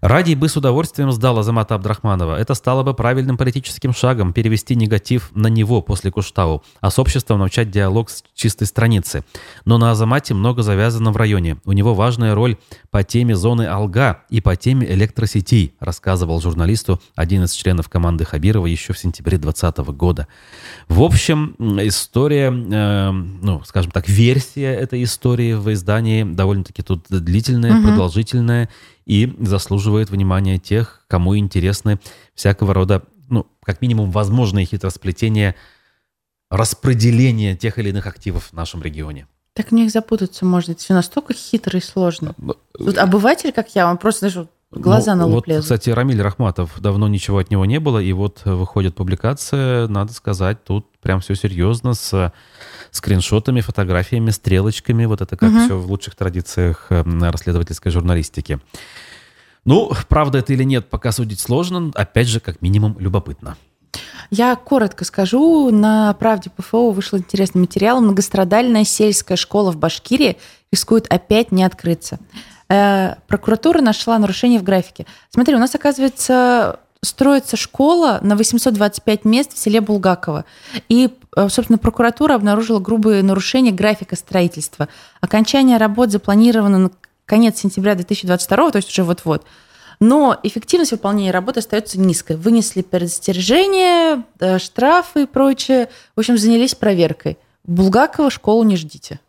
[0.06, 2.38] Ради бы с удовольствием сдал Азамата Абдрахманова.
[2.38, 7.40] Это стало бы правильным политическим шагом перевести негатив на него после Куштау, а с обществом
[7.40, 9.24] начать диалог с чистой страницы.
[9.64, 11.56] Но на Азамате много завязано в районе.
[11.64, 12.56] У него важная роль
[12.92, 18.66] по теме зоны Алга и по теме электросетей, рассказывал журналисту один из членов команды Хабирова
[18.66, 20.28] еще в сентябре 2020 года.
[20.86, 27.80] В общем, история, э, ну, скажем так, версия этой истории в издании довольно-таки тут длительная,
[27.80, 27.88] угу.
[27.88, 28.68] продолжительная
[29.06, 31.98] и заслуживает внимания тех, кому интересны
[32.34, 35.54] всякого рода, ну, как минимум, возможные хитросплетения
[36.50, 39.26] распределения тех или иных активов в нашем регионе.
[39.52, 40.72] Так в них запутаться можно.
[40.72, 42.34] Это все настолько хитро и сложно.
[42.76, 45.64] Тут обыватель, как я, он просто знаешь, глаза ну, на лоб вот, лезут.
[45.64, 50.62] кстати, Рамиль Рахматов, давно ничего от него не было, и вот выходит публикация, надо сказать,
[50.64, 52.32] тут прям все серьезно, с
[52.96, 55.64] скриншотами, фотографиями, стрелочками, вот это как Мгм.
[55.64, 58.58] все в лучших традициях э, расследовательской журналистики.
[59.64, 63.56] Ну, правда это или нет, пока судить сложно, опять же, как минимум, любопытно.
[64.30, 65.70] Я коротко скажу.
[65.70, 68.00] На «Правде ПФО» вышел интересный материал.
[68.00, 70.36] Многострадальная сельская школа в Башкирии
[70.72, 72.18] рискует опять не открыться.
[72.68, 75.06] Э, Прокуратура нашла нарушение в графике.
[75.30, 80.44] Смотри, у нас, оказывается, строится школа на 825 мест в селе Булгаково.
[80.88, 84.88] И, э, собственно, прокуратура обнаружила грубые нарушения графика строительства.
[85.20, 86.90] Окончание работ запланировано на
[87.24, 89.44] конец сентября 2022, то есть уже вот-вот.
[89.98, 92.36] Но эффективность выполнения работы остается низкой.
[92.36, 95.88] Вынесли предостережение, э, штрафы и прочее.
[96.14, 97.38] В общем, занялись проверкой.
[97.64, 99.20] Булгакова школу не ждите.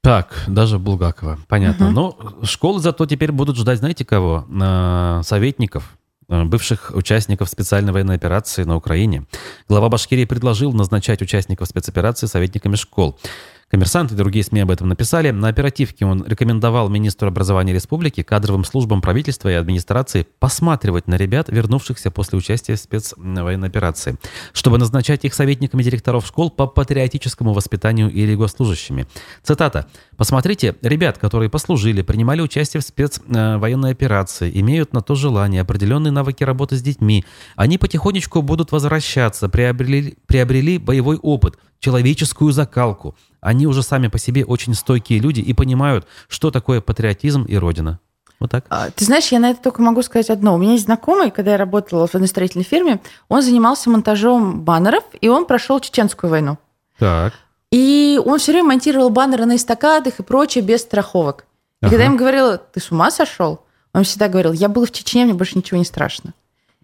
[0.00, 1.86] Так, даже Булгакова, понятно.
[1.86, 1.94] Мгм.
[1.94, 4.46] Но школы зато теперь будут ждать, знаете кого?
[4.48, 5.96] Э, Советников,
[6.28, 9.26] бывших участников специальной военной операции на Украине.
[9.68, 13.18] Глава Башкирии предложил назначать участников спецоперации советниками школ.
[13.68, 15.32] Коммерсант и другие СМИ об этом написали.
[15.32, 21.48] На оперативке он рекомендовал министру образования республики, кадровым службам правительства и администрации посматривать на ребят,
[21.48, 24.18] вернувшихся после участия в спецвоенной операции,
[24.52, 29.08] чтобы назначать их советниками директоров школ по патриотическому воспитанию или госслужащими.
[29.42, 29.88] Цитата.
[30.16, 36.44] «Посмотрите, ребят, которые послужили, принимали участие в спецвоенной операции, имеют на то желание, определенные навыки
[36.44, 37.24] работы с детьми.
[37.56, 43.14] Они потихонечку будут возвращаться, приобрели, приобрели боевой опыт, человеческую закалку.
[43.40, 48.00] Они уже сами по себе очень стойкие люди и понимают, что такое патриотизм и родина».
[48.38, 48.66] Вот так.
[48.68, 50.54] А, Ты знаешь, я на это только могу сказать одно.
[50.54, 55.04] У меня есть знакомый, когда я работала в одной строительной фирме, он занимался монтажом баннеров,
[55.20, 56.58] и он прошел чеченскую войну.
[56.98, 57.32] Так.
[57.72, 61.46] И он все время монтировал баннеры на эстакадах и прочее без страховок.
[61.80, 61.90] И Ага.
[61.90, 63.60] когда я ему говорила, ты с ума сошел?
[63.94, 66.34] Он всегда говорил, я был в Чечне, мне больше ничего не страшно.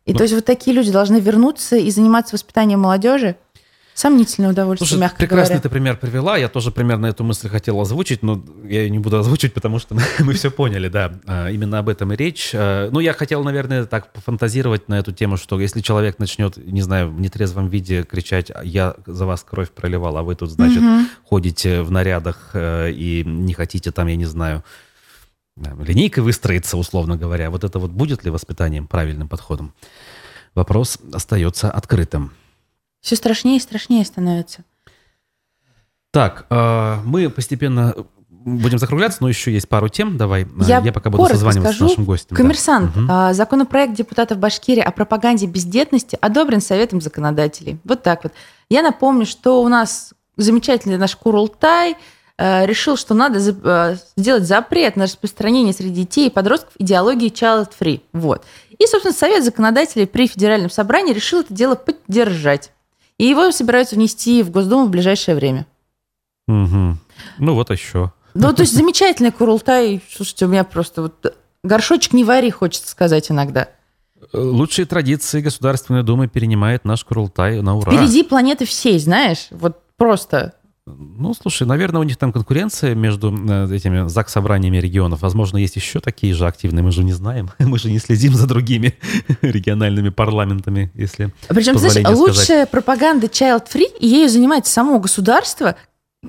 [0.06, 0.16] И Ну.
[0.18, 3.36] то есть вот такие люди должны вернуться и заниматься воспитанием молодежи.
[3.94, 5.60] Сомнительное удовольствие, Слушай, мягко прекрасный говоря.
[5.62, 6.36] ты пример привела.
[6.38, 9.94] Я тоже примерно эту мысль хотел озвучить, но я ее не буду озвучивать, потому что
[10.20, 11.20] мы все поняли, да.
[11.26, 12.52] А, Именно об этом и речь.
[12.54, 16.80] А, Ну, я хотел, наверное, так пофантазировать на эту тему, что если человек начнет, не
[16.80, 21.08] знаю, в нетрезвом виде кричать, я за вас кровь проливал, а вы тут, значит, Мгм.
[21.24, 24.64] ходите в нарядах э, и не хотите там, я не знаю,
[25.56, 27.50] линейкой выстроиться, условно говоря.
[27.50, 29.74] Вот это вот будет ли воспитанием правильным подходом?
[30.54, 32.32] Вопрос остается открытым.
[33.02, 34.62] Все страшнее и страшнее становится.
[36.12, 37.94] Так, э, мы постепенно
[38.28, 40.16] будем закругляться, но еще есть пару тем.
[40.16, 41.88] Давай, э, Я я, пока буду созваниваться скажу.
[41.88, 42.28] с нашим гостем.
[42.30, 42.36] да.
[42.36, 42.96] Коммерсант.
[42.96, 43.08] Мгм.
[43.10, 47.78] а, Законопроект депутатов Башкирии о пропаганде бездетности одобрен Советом законодателей.
[47.84, 48.32] Вот так вот.
[48.68, 51.96] Я напомню, что у нас замечательный наш Курултай
[52.38, 53.38] э, решил, что надо
[54.16, 58.00] сделать запрет на распространение среди детей и подростков идеологии child free.
[58.12, 58.44] Вот.
[58.78, 62.70] И, собственно, Совет законодателей при Федеральном собрании решил это дело поддержать.
[63.22, 65.64] И его собираются внести в Госдуму в ближайшее время.
[66.48, 66.98] Мгм.
[67.38, 68.12] Ну вот еще.
[68.34, 70.02] Ну, то есть замечательный Курултай.
[70.10, 73.68] Слушайте, у меня просто вот горшочек не вари, хочется сказать иногда.
[74.32, 77.92] Лучшие традиции Государственной Думы перенимает наш Курултай на ура.
[77.92, 80.54] Впереди планеты всей, знаешь, вот просто.
[80.98, 85.22] Ну, слушай, наверное, у них там конкуренция между э, этими ЗАГС-собраниями регионов.
[85.22, 87.50] Возможно, есть еще такие же активные, мы же не знаем.
[87.58, 88.94] Мы же не следим за другими
[89.42, 92.70] региональными парламентами, если Причем, знаешь, позволение лучшая сказать.
[92.70, 95.76] пропаганда child free, и ею занимается само государство,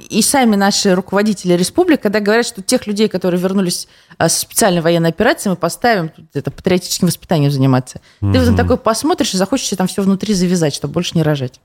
[0.10, 4.82] и сами наши руководители республик, когда говорят, что тех людей, которые вернулись а, с специальной
[4.82, 8.02] военной операции, мы поставим это патриотическим воспитанием заниматься.
[8.20, 11.60] Ты вот на такой посмотришь и захочешь там все внутри завязать, чтобы больше не рожать.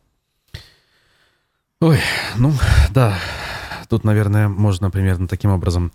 [1.80, 2.00] Ой,
[2.36, 2.52] ну
[2.92, 3.16] да,
[3.88, 5.92] тут, наверное, можно примерно таким образом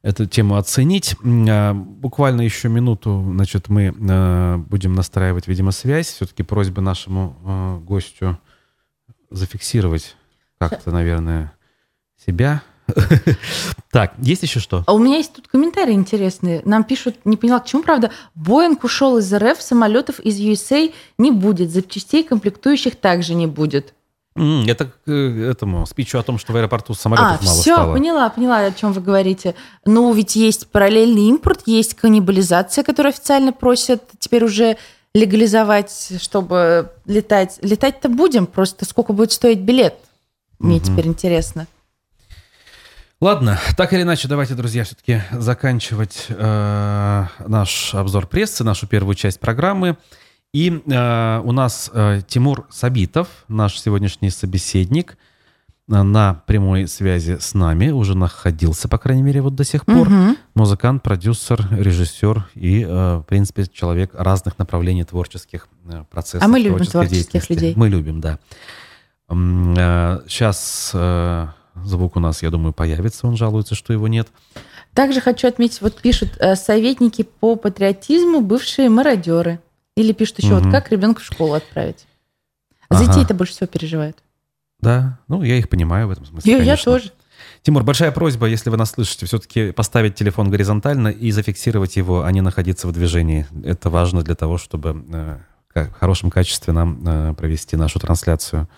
[0.00, 1.16] эту тему оценить.
[1.24, 6.06] А, Буквально еще минуту, значит, мы э, будем настраивать, видимо, связь.
[6.06, 8.38] Все-таки просьба нашему э, гостю
[9.28, 10.14] зафиксировать
[10.56, 11.52] как-то, наверное,
[12.24, 12.62] себя.
[13.90, 14.84] Так, есть еще что?
[14.86, 16.60] А у меня есть тут комментарии интересные.
[16.66, 21.30] Нам пишут, не поняла, к чему, правда, Боинг ушел из РФ, самолетов из USA не
[21.30, 23.94] будет, запчастей комплектующих также не будет.
[24.66, 27.92] Это к э, этому спичу о том, что в аэропорту самолетов а, мало все, стало.
[27.94, 29.54] поняла, поняла, о чем вы говорите.
[29.84, 34.76] Ну, ведь есть параллельный импорт, есть каннибализация, которую официально просят теперь уже
[35.14, 37.58] легализовать, чтобы летать.
[37.62, 39.94] Летать-то будем, просто сколько будет стоить билет.
[40.58, 40.84] Мне Мгм.
[40.84, 41.66] теперь интересно.
[43.20, 49.40] Ладно, так или иначе, давайте, друзья, все-таки заканчивать э, наш обзор прессы, нашу первую часть
[49.40, 49.96] программы.
[50.52, 55.18] И э, у нас э, Тимур Сабитов, наш сегодняшний собеседник.
[55.86, 60.08] на прямой связи с нами, уже находился, по крайней мере, вот до сих пор.
[60.08, 60.36] Мгм.
[60.54, 66.42] Музыкант, продюсер, режиссер и, э, в принципе, человек разных направлений творческих э, процессов.
[66.42, 67.72] А мы любим творческих людей.
[67.76, 68.38] Мы любим, да.
[69.30, 70.94] Сейчас
[71.84, 73.26] звук у нас, я думаю, появится.
[73.26, 74.28] Он жалуется, что его нет.
[74.94, 79.60] Также хочу отметить, вот пишут э, советники по патриотизму, бывшие мародеры.
[79.98, 80.64] Или пишут еще, Мгм.
[80.64, 82.06] вот как ребенка в школу отправить.
[82.88, 83.02] Ага.
[83.02, 84.16] За детей-то больше всего переживают.
[84.80, 86.92] Да, ну, я их понимаю в этом смысле, Я, я конечно.
[86.92, 87.12] тоже.
[87.62, 92.30] Тимур, большая просьба, если вы нас слышите, все-таки поставить телефон горизонтально и зафиксировать его, а
[92.30, 93.46] не находиться в движении.
[93.64, 95.38] Это важно для того, чтобы э,
[95.74, 98.68] в хорошем качестве нам э, провести нашу трансляцию.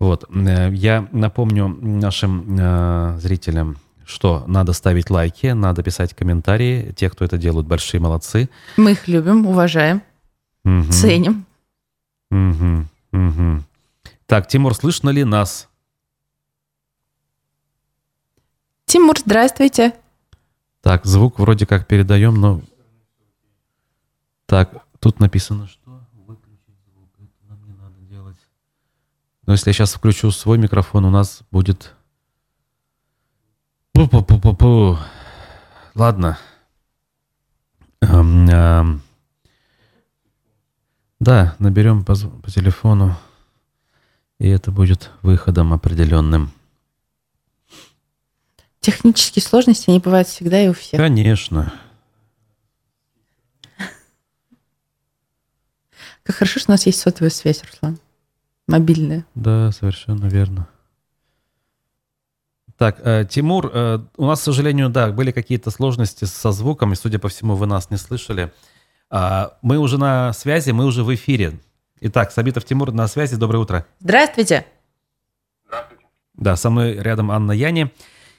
[0.00, 0.24] Вот.
[0.34, 6.92] Э, Я напомню нашим э, зрителям, что надо ставить лайки, надо писать комментарии.
[6.96, 8.48] Те, кто это делают, большие молодцы.
[8.76, 10.02] Мы их любим, уважаем,
[10.66, 10.90] Мгм.
[10.90, 11.46] ценим.
[12.28, 12.88] Мгм.
[13.12, 13.64] Мгм.
[14.26, 15.68] Так, Тимур, слышно ли нас?
[18.86, 19.94] Тимур, здравствуйте.
[20.80, 22.60] Так, звук вроде как передаем, но...
[24.46, 27.10] Так, тут написано, что выключить звук.
[27.16, 28.36] Это нам не надо делать.
[29.46, 31.94] Но если я сейчас включу свой микрофон, у нас будет...
[33.94, 34.98] Пу-пу-пу-пу-пу.
[35.94, 36.38] Ладно.
[38.00, 39.05] Эм, эм.
[41.18, 43.16] Да, наберем по, по телефону,
[44.38, 46.50] и это будет выходом определенным.
[48.80, 51.00] Технические сложности, они бывают всегда и у всех.
[51.00, 51.72] Конечно.
[56.22, 57.98] Как хорошо, что у нас есть сотовая связь, Руслан.
[58.66, 59.24] Мобильная.
[59.34, 60.68] Да, совершенно верно.
[62.76, 66.96] Так, э, Тимур, э, у нас, к сожалению, да, были какие-то сложности со звуком, и,
[66.96, 68.52] судя по всему, вы нас не слышали.
[69.10, 71.58] А, мы уже на связи, мы уже в эфире.
[72.00, 73.36] Итак, Сабитов Тимур на связи.
[73.36, 73.86] Доброе утро.
[74.00, 74.66] Здравствуйте.
[76.34, 77.90] Да, со мной рядом Анна Яни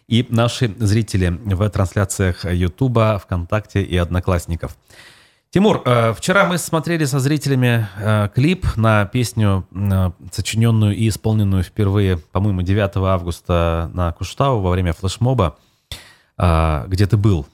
[0.07, 4.77] и наши зрители в трансляциях Ютуба, ВКонтакте и Одноклассников.
[5.49, 11.63] Тимур, э, вчера мы смотрели со зрителями э, клип на песню, э, сочиненную и исполненную
[11.63, 15.57] впервые, по-моему, 9 августа на Куштау во время флешмоба,
[16.37, 17.47] где ты был,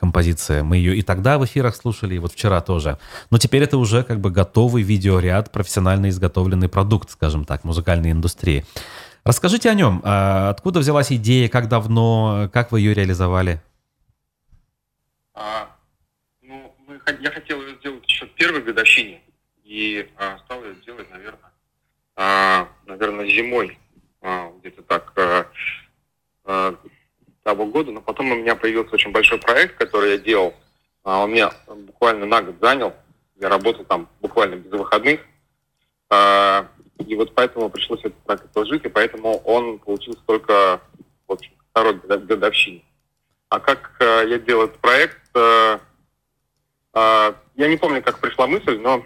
[0.00, 0.62] композиция.
[0.62, 2.98] Мы ее и тогда в эфирах слушали, и вот вчера тоже.
[3.30, 8.64] Но теперь это уже как бы готовый видеоряд, профессионально изготовленный продукт, скажем так, музыкальной индустрии.
[9.24, 10.00] Расскажите о нем.
[10.04, 13.60] А, Откуда взялась идея, как давно, как вы ее реализовали?
[15.34, 15.70] А,
[16.42, 19.20] ну, мы, я хотел ее сделать еще в первой годовщине,
[19.64, 21.52] и а, стал ее делать, наверное,
[22.16, 23.78] а, наверное, зимой,
[24.20, 25.46] а, где-то так, а,
[26.44, 26.74] а,
[27.42, 27.92] того года.
[27.92, 30.54] Но потом у меня появился очень большой проект, который я делал.
[31.04, 32.94] А, он меня буквально на год занял.
[33.40, 35.20] Я работал там буквально без выходных.
[36.10, 40.80] А, и вот поэтому пришлось этот проект отложить, и поэтому он получился только
[41.26, 42.82] в общем, второй годо- годовщине.
[43.48, 45.78] А как э, я делал этот проект, э,
[46.94, 49.04] э, я не помню, как пришла мысль, но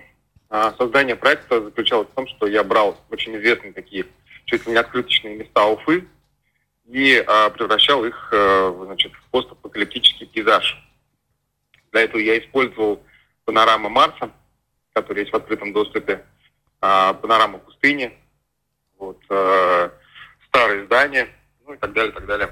[0.79, 4.07] создание проекта заключалось в том, что я брал очень известные такие
[4.45, 6.07] чуть ли не открыточные места Уфы
[6.89, 10.83] и э, превращал их в, значит, в постапокалиптический пейзаж.
[11.93, 13.01] Для этого я использовал
[13.45, 14.31] панораму Марса,
[14.93, 16.25] которая есть в открытом доступе,
[16.83, 18.13] э, панораму пустыни,
[18.99, 19.91] вот, э,
[20.49, 21.29] старые здания,
[21.67, 22.51] ну и так далее, так далее.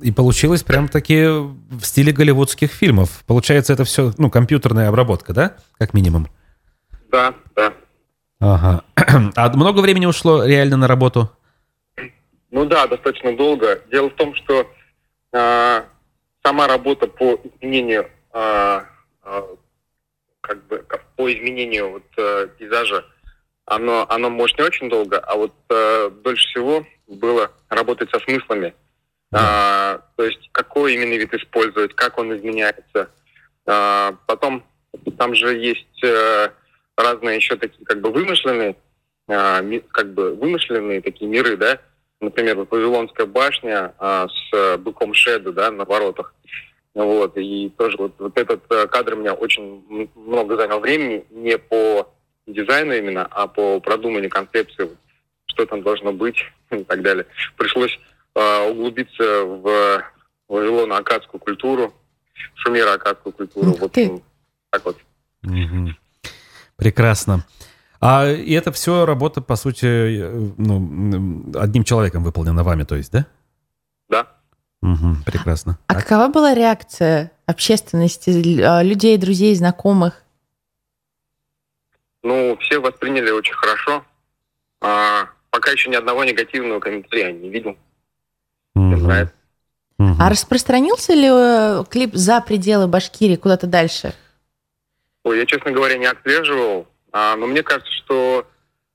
[0.00, 3.24] И получилось прям таки в стиле голливудских фильмов.
[3.26, 5.56] Получается, это все, ну, компьютерная обработка, да?
[5.78, 6.28] Как минимум.
[7.10, 7.72] Да, да.
[8.40, 8.84] Ага.
[9.36, 11.30] А много времени ушло реально на работу?
[12.50, 13.82] Ну да, достаточно долго.
[13.90, 14.70] Дело в том, что
[15.32, 15.82] э,
[16.44, 18.80] сама работа по изменению, э,
[19.24, 19.42] э,
[20.40, 20.84] как бы
[21.16, 23.04] по изменению вот, э, пейзажа,
[23.64, 28.74] оно, оно может не очень долго, а вот э, дольше всего было работать со смыслами.
[29.32, 33.10] А, то есть какой именно вид использовать, как он изменяется.
[33.66, 34.64] А, потом
[35.18, 36.50] там же есть э,
[36.96, 38.76] разные еще такие как бы вымышленные,
[39.28, 41.80] ми- как бы вымышленные такие миры, да.
[42.20, 46.34] Например, вот Вавилонская башня а, с э, быком Шеда, да, на воротах.
[46.94, 51.58] Вот, и тоже вот, вот этот э, кадр у меня очень много занял времени, не
[51.58, 52.10] по
[52.46, 54.88] дизайну именно, а по продуманию концепции,
[55.44, 56.38] что там должно быть
[56.70, 57.26] и так далее.
[57.58, 57.98] Пришлось
[58.34, 60.02] э, углубиться в
[60.48, 61.92] вавилоно-акадскую культуру,
[62.54, 63.72] шумеро-акадскую культуру.
[63.72, 64.06] Ух Вот, ты.
[64.08, 64.22] м,
[64.70, 64.96] так вот.
[65.42, 65.96] Мгм.
[66.76, 67.44] Прекрасно.
[68.00, 73.12] А и это все работа, по сути, э, ну, одним человеком выполнена вами, то есть,
[73.12, 73.26] да?
[74.08, 74.26] Да.
[74.82, 75.78] Мгм, прекрасно.
[75.86, 76.02] А Так.
[76.06, 80.22] какова была реакция общественности, а, людей, друзей, знакомых?
[82.22, 84.04] Ну, все восприняли очень хорошо.
[84.82, 87.76] А, пока еще ни одного негативного комментария не видел.
[88.74, 89.34] Нравится.
[89.98, 90.20] Мгм.
[90.20, 94.12] А распространился ли э, клип за пределы Башкирии куда-то дальше?
[95.24, 98.46] Ой, я, честно говоря, не отслеживал, а, но мне кажется, что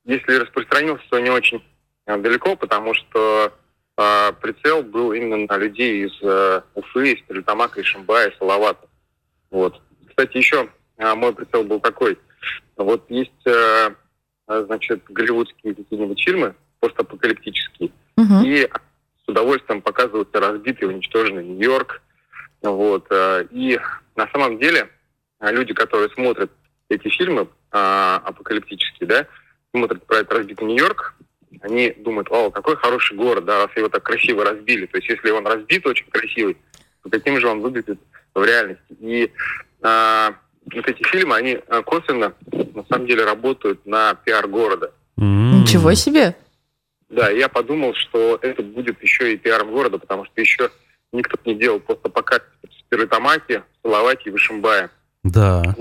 [0.05, 1.63] если распространился, то не очень
[2.05, 3.53] а, далеко, потому что
[3.97, 8.87] а, прицел был именно на людей из э, Уфы, из Стерлитамака, из Шимбая, из Салавата.
[9.51, 9.81] Вот.
[10.09, 12.17] Кстати, еще а, мой прицел был такой.
[12.77, 13.89] Вот есть, э,
[14.47, 18.43] а, значит, голливудские какие-нибудь фильмы, постапокалиптические, Мгм.
[18.43, 18.67] и
[19.23, 22.01] с удовольствием показывается разбитый, уничтоженный Нью-Йорк.
[22.61, 23.05] Вот.
[23.09, 23.79] э, И
[24.15, 24.89] на самом деле
[25.39, 26.51] а, люди, которые смотрят
[26.89, 29.27] эти фильмы а, апокалиптические, да,
[29.73, 31.15] смотрят про этот разбитый Нью-Йорк,
[31.61, 34.85] они думают, о, какой хороший город, да, раз его так красиво разбили.
[34.85, 36.57] То есть если он разбит очень красивый,
[37.03, 37.99] то каким же он выглядит
[38.33, 38.95] в реальности.
[38.99, 39.31] И
[39.81, 40.33] а,
[40.73, 44.91] вот эти фильмы, они а, косвенно, на самом деле, работают на пиар города.
[45.17, 46.35] Ничего себе.
[47.09, 50.71] Да, и я подумал, что это будет еще и пиаром города, потому что еще
[51.11, 54.89] никто не делал просто пока в Стерлитамаке, в Салавате и в Ишимбае.
[55.23, 55.75] Да.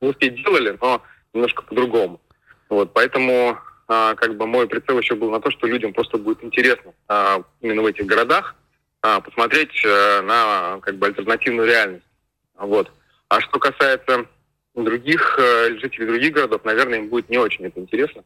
[0.00, 1.02] Мы все делали, но
[1.36, 2.20] немножко по-другому.
[2.68, 6.42] Вот, поэтому а, как бы мой прицел еще был на то, что людям просто будет
[6.42, 8.56] интересно а, именно в этих городах
[9.02, 12.04] а, посмотреть э, на как бы альтернативную реальность.
[12.58, 12.90] Вот.
[13.28, 14.26] А что касается
[14.74, 18.24] других э, жителей других городов, наверное, им будет не очень это интересно.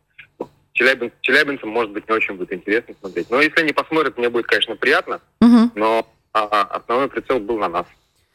[0.73, 3.29] Челябин, челябинцам, может быть, не очень будет интересно смотреть.
[3.29, 5.73] Но если они посмотрят, мне будет, конечно, приятно, Мгм.
[5.75, 7.87] но а, основной прицел был на нас.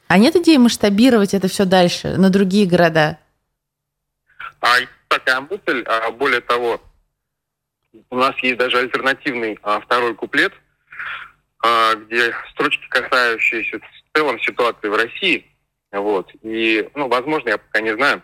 [0.08, 3.18] А нет идеи масштабировать это все дальше, на другие города?
[4.62, 4.76] А
[5.08, 6.82] такая мысль, а, более того,
[8.10, 10.54] у нас есть даже альтернативный а, второй куплет,
[11.64, 15.46] а, где строчки, касающиеся в целом ситуации в России.
[15.92, 16.32] Вот.
[16.44, 18.22] И, ну, возможно, я пока не знаю.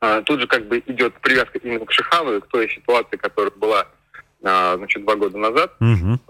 [0.00, 3.52] А, тут же как бы идет привязка именно к Шихану и к той ситуации, которая
[3.52, 3.86] была
[4.42, 5.74] а, значит, два года назад.
[5.80, 6.20] Мгм.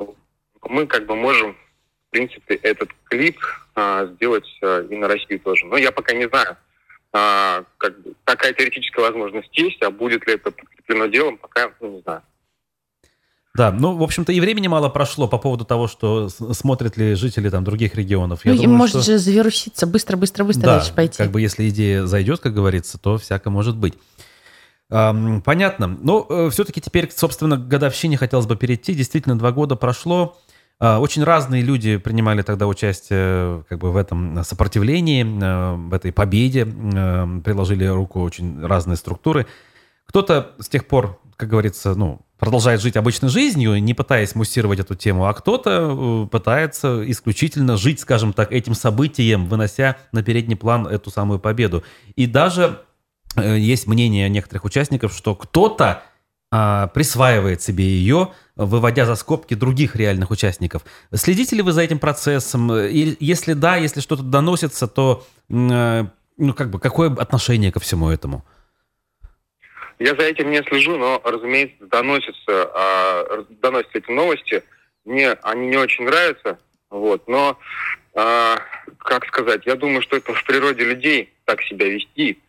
[0.69, 3.39] Мы как бы можем, в принципе, этот клип
[3.75, 5.67] а, сделать а, и на Россию тоже.
[5.67, 6.57] Но я пока не знаю,
[7.13, 11.97] а, как бы, какая теоретическая возможность есть, а будет ли это подкреплено делом, пока ну,
[11.97, 12.23] не знаю.
[13.55, 17.51] Да, ну, в общем-то, и времени мало прошло по поводу того, что смотрят ли жители
[17.51, 18.41] там других регионов.
[18.45, 21.19] Ну, Я и думаю, может что- же завируситься быстро-быстро-быстро да, дальше пойти.
[21.19, 23.95] как бы если идея зайдет, как говорится, то всяко может быть.
[24.89, 25.87] Ам, понятно.
[25.87, 28.95] Но все-таки теперь, собственно, к годовщине хотелось бы перейти.
[28.95, 30.39] Действительно, два года прошло.
[30.83, 36.67] Очень разные люди принимали тогда участие как бы в этом сопротивлении, э, в этой победе,
[36.67, 39.47] э, приложили руку очень разные структуры.
[40.07, 44.97] Кто-то с тех пор, как говорится, ну, продолжает жить обычной жизнью, не пытаясь муссировать эту
[44.97, 50.89] тему, а кто-то э, пытается исключительно жить, скажем так, этим событием, вынося на передний план
[50.89, 51.85] эту самую победу.
[52.17, 52.81] И даже
[53.37, 56.03] э, есть мнение некоторых участников, что кто-то
[56.55, 60.83] а, присваивает себе ее, выводя за скобки других реальных участников.
[61.11, 62.71] Следите ли вы за этим процессом?
[62.77, 66.05] И если да, если что-то доносится, то э,
[66.37, 68.45] ну, как бы, какое отношение ко всему этому?
[69.99, 74.63] Я за этим не слежу, но, разумеется, доносятся, а, доносятся эти новости.
[75.07, 76.59] Мне они не очень нравятся,
[76.91, 77.59] вот, но,
[78.15, 78.59] а,
[78.99, 82.43] как сказать, я думаю, что это в природе людей так себя вести.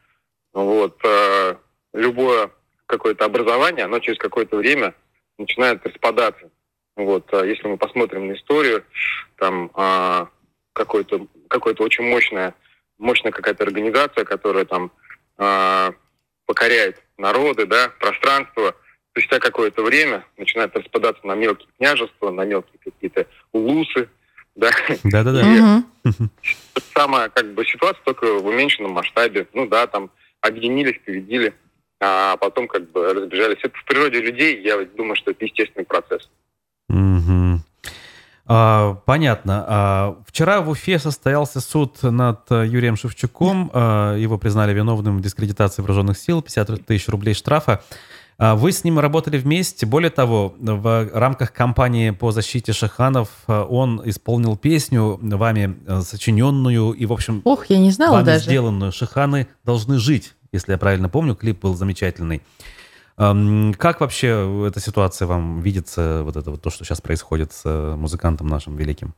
[0.51, 1.58] Вот, а,
[1.93, 2.49] любое
[2.98, 4.94] какое-то образование, оно через какое-то время
[5.38, 6.50] начинает распадаться.
[6.96, 8.84] Вот, а если мы посмотрим на историю,
[9.38, 10.30] там а,
[10.74, 12.54] какой-то какой-то очень мощная
[12.98, 14.91] мощная какая-то организация, которая там
[15.38, 15.94] а,
[16.46, 18.76] покоряет народы, да, пространство,
[19.12, 24.10] спустя какое-то время начинает распадаться на мелкие княжества, на мелкие какие-то улусы,
[24.56, 24.72] да.
[25.04, 25.84] Да-да-да.
[26.94, 29.48] Самая как бы ситуация только в уменьшенном масштабе.
[29.54, 31.54] Ну да, там объединились, победили,
[32.04, 33.60] а потом как бы разбежались.
[33.64, 36.30] Это в природе людей, я думаю, что это естественный процесс.
[36.89, 37.64] Мгм.
[38.45, 39.66] А, понятно.
[39.68, 43.72] А, вчера в Уфе состоялся суд над э, Юрием Шевчуком.
[43.74, 47.84] А, его признали виновным в дискредитации вооруженных сил, 50 тысяч рублей штрафа.
[48.38, 49.86] А, вы с ним работали вместе.
[49.86, 56.91] Более того, в рамках кампании по защите Шаханов э, он исполнил песню, вами э, сочиненную
[56.91, 58.45] и, в общем, Ох, я не знала вами даже.
[58.45, 58.91] сделанную.
[58.91, 61.36] Шиханы должны жить, если я правильно помню.
[61.36, 62.41] Клип был замечательный.
[63.18, 67.64] Ам, Как вообще эта ситуация вам видится, вот это вот то, что сейчас происходит с
[67.66, 69.14] э, музыкантом нашим великим?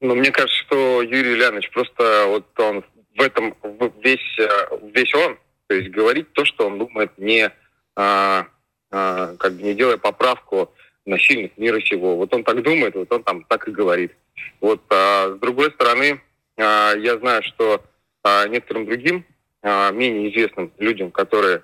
[0.00, 2.84] Но мне кажется, что Юрий Ильянович просто вот он
[3.16, 3.54] в этом
[4.02, 4.48] весь, э,
[4.94, 5.36] весь он,
[5.66, 7.50] то есть говорит то, что он думает, не
[7.94, 8.46] а,
[8.90, 10.72] а, как бы не делая поправку
[11.04, 12.16] на сильных мира сего.
[12.16, 14.12] Вот он так думает, вот он там так и говорит.
[14.60, 16.20] Вот а, с другой стороны,
[16.56, 17.84] а, я знаю, что
[18.22, 19.24] а, некоторым другим
[19.62, 21.62] менее известным людям, которые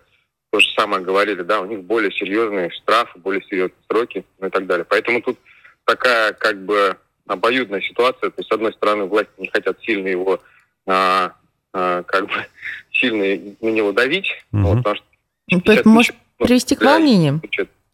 [0.51, 4.51] то же самое говорили, да, у них более серьезные штрафы, более серьезные сроки ну и
[4.51, 4.85] так далее.
[4.89, 5.39] Поэтому тут
[5.85, 8.31] такая как бы обоюдная ситуация.
[8.31, 10.41] То есть, с одной стороны, власти не хотят сильно его
[10.87, 11.33] а,
[11.73, 12.35] а, как бы
[12.93, 14.63] сильно на него давить, угу.
[14.63, 15.07] вот, потому что
[15.51, 17.43] ну, это может ну, привести к волнениям.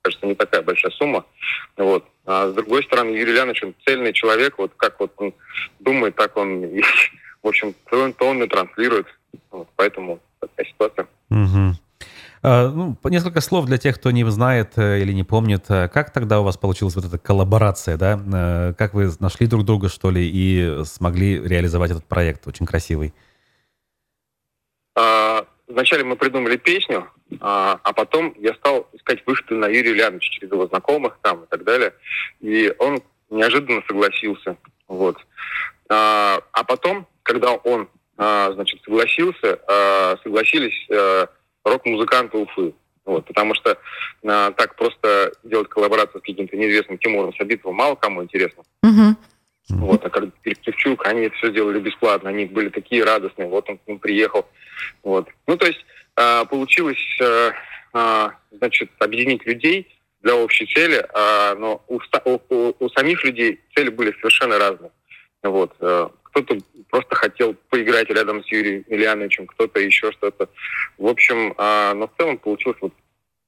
[0.02, 1.26] Кажется, не такая большая сумма.
[1.76, 2.06] Вот.
[2.24, 5.34] А с другой стороны, Юрий Лянович, он цельный человек, вот как вот он
[5.78, 6.62] думает, так он,
[7.42, 9.06] в общем, то он и транслирует.
[9.50, 11.06] Вот, поэтому такая ситуация.
[11.30, 11.76] Угу.
[12.42, 15.66] Ну, несколько слов для тех, кто не знает э, или не помнит.
[15.68, 18.18] Э, как тогда у вас получилась вот эта коллаборация, да?
[18.32, 23.12] Э, как вы нашли друг друга, что ли, и смогли реализовать этот проект очень красивый?
[24.96, 27.06] А, вначале мы придумали песню,
[27.40, 31.46] а, а потом я стал искать выходы на Юрия Ляновича через его знакомых там и
[31.46, 31.92] так далее.
[32.40, 34.56] И он неожиданно согласился.
[34.88, 35.18] Вот.
[35.88, 37.88] А, а потом, когда он
[38.20, 39.58] значит, согласился,
[40.22, 40.88] согласились
[41.64, 42.74] рок-музыканты Уфы.
[43.06, 43.78] Вот, потому что
[44.24, 48.62] а, так просто делать коллаборацию с каким-то неизвестным Тимуром Сабитовым мало кому интересно.
[48.82, 49.16] Угу.
[49.70, 53.78] Вот, а как Кирчук, они это все сделали бесплатно, они были такие радостные, вот он
[53.78, 54.46] к ним приехал.
[55.02, 55.28] Вот.
[55.46, 55.84] Ну, то есть
[56.16, 57.52] а, получилось, а,
[57.92, 59.88] а, значит, объединить людей
[60.20, 64.90] для общей цели, а, но у, у, у самих людей цели были совершенно разные.
[65.42, 65.74] Вот.
[66.30, 66.58] Кто-то
[66.88, 70.48] просто хотел поиграть рядом с Юрием Ильяновичем, кто-то еще что-то.
[70.98, 72.92] В общем, а, но в целом получилось вот,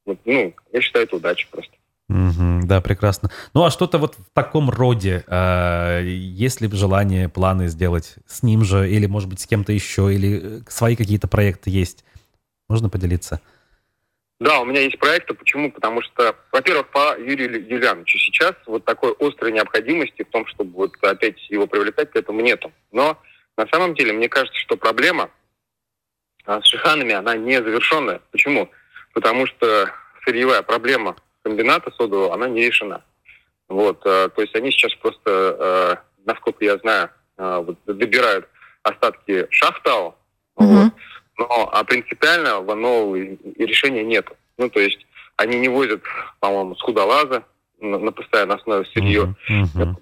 [0.06, 1.72] вот, ну, я считаю, это удача просто.
[2.08, 3.30] Угу, да, прекрасно.
[3.54, 8.64] Ну а что-то вот в таком роде, э, есть ли желание, планы сделать с ним
[8.64, 12.04] же, или, может быть, с кем-то еще, или э, свои какие-то проекты есть?
[12.68, 13.40] Можно поделиться?
[14.42, 15.34] Да, у меня есть проекты.
[15.34, 15.70] Почему?
[15.70, 20.92] Потому что, во-первых, по Юрию Юлиановичу сейчас вот такой острой необходимости в том, чтобы вот
[21.00, 22.72] опять его привлекать к этому нету.
[22.90, 23.16] Но
[23.56, 25.30] на самом деле, мне кажется, что проблема
[26.44, 28.20] а, с Шиханами, она не завершенная.
[28.32, 28.68] Почему?
[29.14, 29.88] Потому что
[30.24, 31.14] сырьевая проблема
[31.44, 33.04] комбината содового, она не решена.
[33.68, 38.48] Вот, а, то есть они сейчас просто, а, насколько я знаю, вот, добирают
[38.82, 40.16] остатки шахтау,
[40.56, 40.66] угу.
[40.66, 40.92] вот,
[41.38, 44.28] но а принципиально нового решения нет.
[44.58, 45.06] Ну, то есть
[45.36, 46.02] они не возят,
[46.40, 47.44] по-моему, с худолаза
[47.80, 49.96] на, на постоянной основе сырье, uh-huh.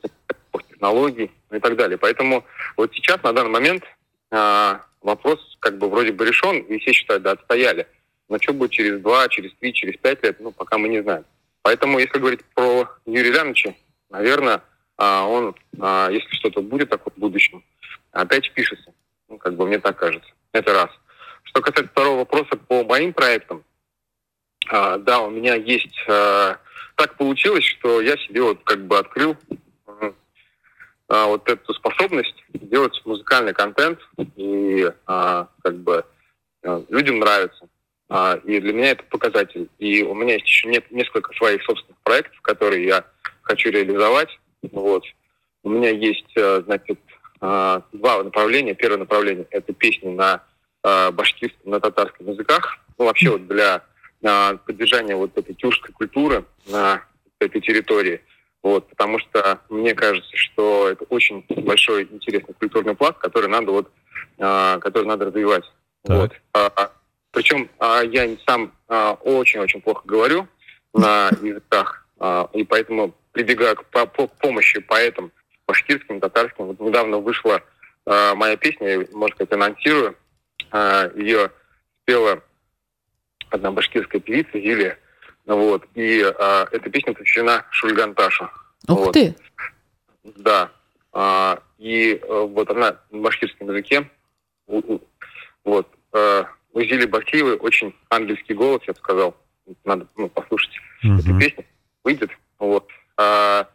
[0.69, 1.99] технологий и так далее.
[1.99, 2.45] Поэтому
[2.77, 3.85] вот сейчас, на данный момент,
[4.31, 7.87] а, вопрос как бы вроде бы решен, и все считают, да, отстояли.
[8.29, 11.25] Но что будет через два, через три, через пять лет, ну, пока мы не знаем.
[11.63, 13.75] Поэтому, если говорить про Юрия Ляновича,
[14.09, 14.63] наверное,
[14.97, 17.63] а, он, а, если что-то будет такое в будущем,
[18.13, 18.93] опять пишется.
[19.29, 20.31] Ну, как бы мне так кажется.
[20.53, 20.91] Это раз.
[21.51, 23.65] Что касается второго вопроса по моим проектам,
[24.69, 25.97] а, да, у меня есть...
[26.09, 26.59] А,
[26.95, 29.37] так получилось, что я себе вот как бы открыл
[31.09, 33.99] а, вот эту способность делать музыкальный контент,
[34.37, 36.05] и как бы
[36.89, 37.69] людям нравится.
[38.45, 39.69] И для меня это показатель.
[39.79, 43.05] И у меня есть еще несколько своих собственных проектов, которые я
[43.43, 44.39] хочу реализовать.
[44.71, 45.05] Вот.
[45.65, 47.01] У меня есть, а, значит,
[47.41, 48.75] два направления.
[48.75, 50.45] Первое направление– это песни на
[50.83, 52.79] э, башкирском, на татарском языках.
[52.99, 53.83] Ну, вообще вот для
[54.23, 57.03] э, поддержания вот этой тюркской культуры на
[57.39, 58.21] этой территории.
[58.63, 63.91] Вот, потому что мне кажется, что это очень большой интересный культурный пласт, который надо вот,
[64.39, 65.65] э, который надо развивать.
[66.05, 66.19] Так.
[66.19, 66.33] Вот.
[66.55, 66.91] А,
[67.33, 70.49] причем а, я сам очень-очень плохо говорю
[70.93, 75.33] на языках, а, и поэтому прибегаю к, по, по помощи поэтам
[75.67, 76.67] башкирским, татарским.
[76.67, 77.63] Вот недавно вышла
[78.07, 80.17] а, моя песня, может быть, анонсирую.
[80.71, 81.51] А, ее
[82.03, 82.43] спела
[83.51, 84.99] одна башкирская певица Юлия.
[85.47, 85.87] Вот.
[85.95, 88.51] И а, эта песня посвящена Шульганташу.
[88.89, 89.13] Ух вот.
[89.13, 89.35] ты!
[90.25, 90.71] Да.
[91.13, 94.09] А, и а, вот она на башкирском языке.
[94.67, 95.89] Вот.
[96.13, 99.37] А, у Зили Бахтиевой очень ангельский голос, я бы сказал.
[99.85, 100.73] Надо ну, послушать
[101.05, 101.19] uh-huh.
[101.19, 101.65] эту песню.
[102.05, 102.31] Выйдет.
[102.59, 102.89] Вот.
[103.17, 103.69] А,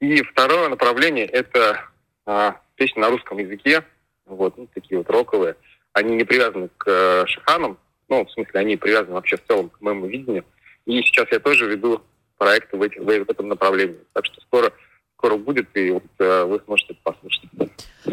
[0.00, 1.80] и второе направление– это
[2.26, 3.84] а, песни на русском языке.
[4.26, 4.56] Вот.
[4.56, 5.56] Ну, такие вот роковые
[5.94, 7.78] они не привязаны к э, шиханам,
[8.08, 10.44] ну, в смысле, они привязаны вообще в целом к моему видению.
[10.84, 12.02] И сейчас я тоже веду
[12.36, 13.96] проекты в, этих, в этом направлении.
[14.12, 14.72] Так что скоро,
[15.16, 17.44] скоро будет, и вот, э, вы сможете это послушать.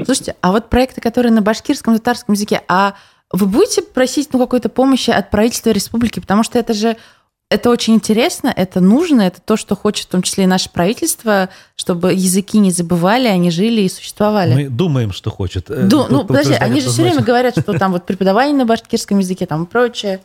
[0.05, 2.95] Слушайте, а вот проекты, которые на башкирском, татарском языке, а
[3.31, 6.19] вы будете просить ну, какой-то помощи от правительства республики?
[6.19, 6.97] Потому что это же
[7.51, 11.49] это очень интересно, это нужно, это то, что хочет в том числе и наше правительство,
[11.75, 14.53] чтобы языки не забывали, они жили и существовали.
[14.53, 15.69] Мы думаем, что хочет.
[15.69, 19.19] Э, Ду, ну, подожди, они же все время говорят, что там вот преподавание на башкирском
[19.19, 20.21] языке там и прочее.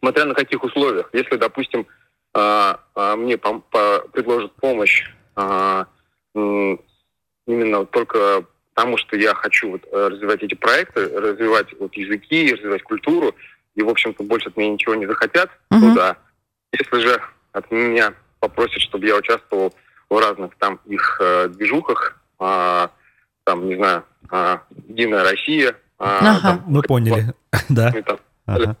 [0.00, 1.08] Смотря на каких условиях.
[1.14, 1.86] Если, допустим,
[2.34, 5.86] а, а, мне предложат помощь а,
[6.34, 8.44] именно только
[8.74, 13.34] потому, что я хочу вот развивать эти проекты, развивать вот языки, развивать культуру,
[13.74, 15.80] и, в общем-то, больше от меня ничего не захотят, Мгм.
[15.80, 16.16] то да.
[16.72, 17.20] Если же
[17.52, 19.74] от меня попросят, чтобы я участвовал
[20.10, 22.90] в разных там их э, движухах, а,
[23.44, 24.04] там, не знаю,
[24.88, 26.40] Единая Россия, а, Ага.
[26.40, 27.34] там, Мы поняли.
[27.68, 27.90] Да.
[27.90, 28.76] и там Ага.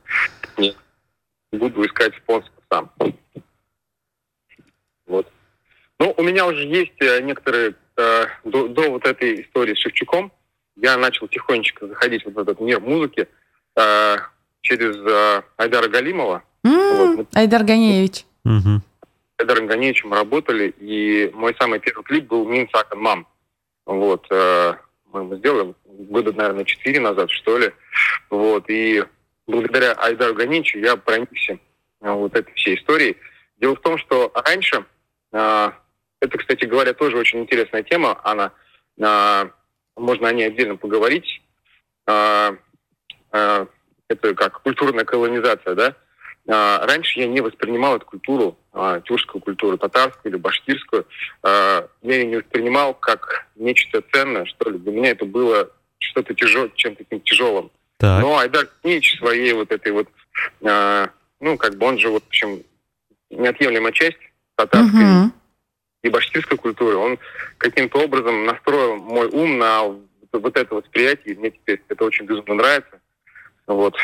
[1.52, 2.90] буду искать спонсора сам.
[5.06, 5.30] Вот.
[6.00, 10.32] Ну, у меня уже есть э, некоторые, э, до, до вот этой истории с Шевчуком,
[10.76, 13.28] я начал тихонечко заходить вот в этот мир музыки
[13.76, 14.16] э,
[14.64, 16.42] через э, Айдара Галимова.
[16.64, 17.28] М, Вот.
[17.34, 18.24] Айдар Ганеевич.
[18.44, 23.26] С Айдаром Ганеевичем мы работали, и мой самый первый клип был «Мин Сакан Мам».
[23.84, 24.26] Вот.
[24.30, 24.74] э,
[25.12, 27.72] мы его сделали года, наверное, четыре назад, что ли.
[28.30, 28.64] Вот.
[28.68, 29.04] И
[29.46, 31.58] благодаря Айдару Ганеевичу я проникся
[32.00, 33.16] э, вот этой всей историей.
[33.58, 34.84] Дело в том, что раньше,
[35.32, 35.70] э,
[36.20, 38.52] это, кстати говоря, тоже очень интересная тема, она,
[38.98, 39.48] э,
[39.96, 41.42] можно о ней отдельно поговорить.
[42.06, 42.56] Э,
[43.32, 43.66] э,
[44.14, 45.94] это как культурная колонизация, да?
[46.46, 51.06] А, раньше я не воспринимал эту культуру, а, тюркскую культуру, татарскую или башкирскую,
[51.42, 54.78] а, я ее не воспринимал как нечто ценное, что ли.
[54.78, 57.70] Для меня это было что-то тяжелое, чем-то таким тяжелым.
[57.98, 58.22] Так.
[58.22, 60.08] Но Айдар Книч своей вот этой вот,
[60.64, 61.08] а,
[61.40, 62.62] ну, как бы он же, вот, в общем,
[63.30, 64.18] неотъемлемая часть
[64.56, 65.32] татарской Мгм.
[66.02, 67.18] и башкирской культуры, он
[67.58, 70.00] каким-то образом настроил мой ум на вот-
[70.32, 73.00] вот это восприятие, и мне теперь это очень безумно нравится.
[73.66, 73.96] Вот.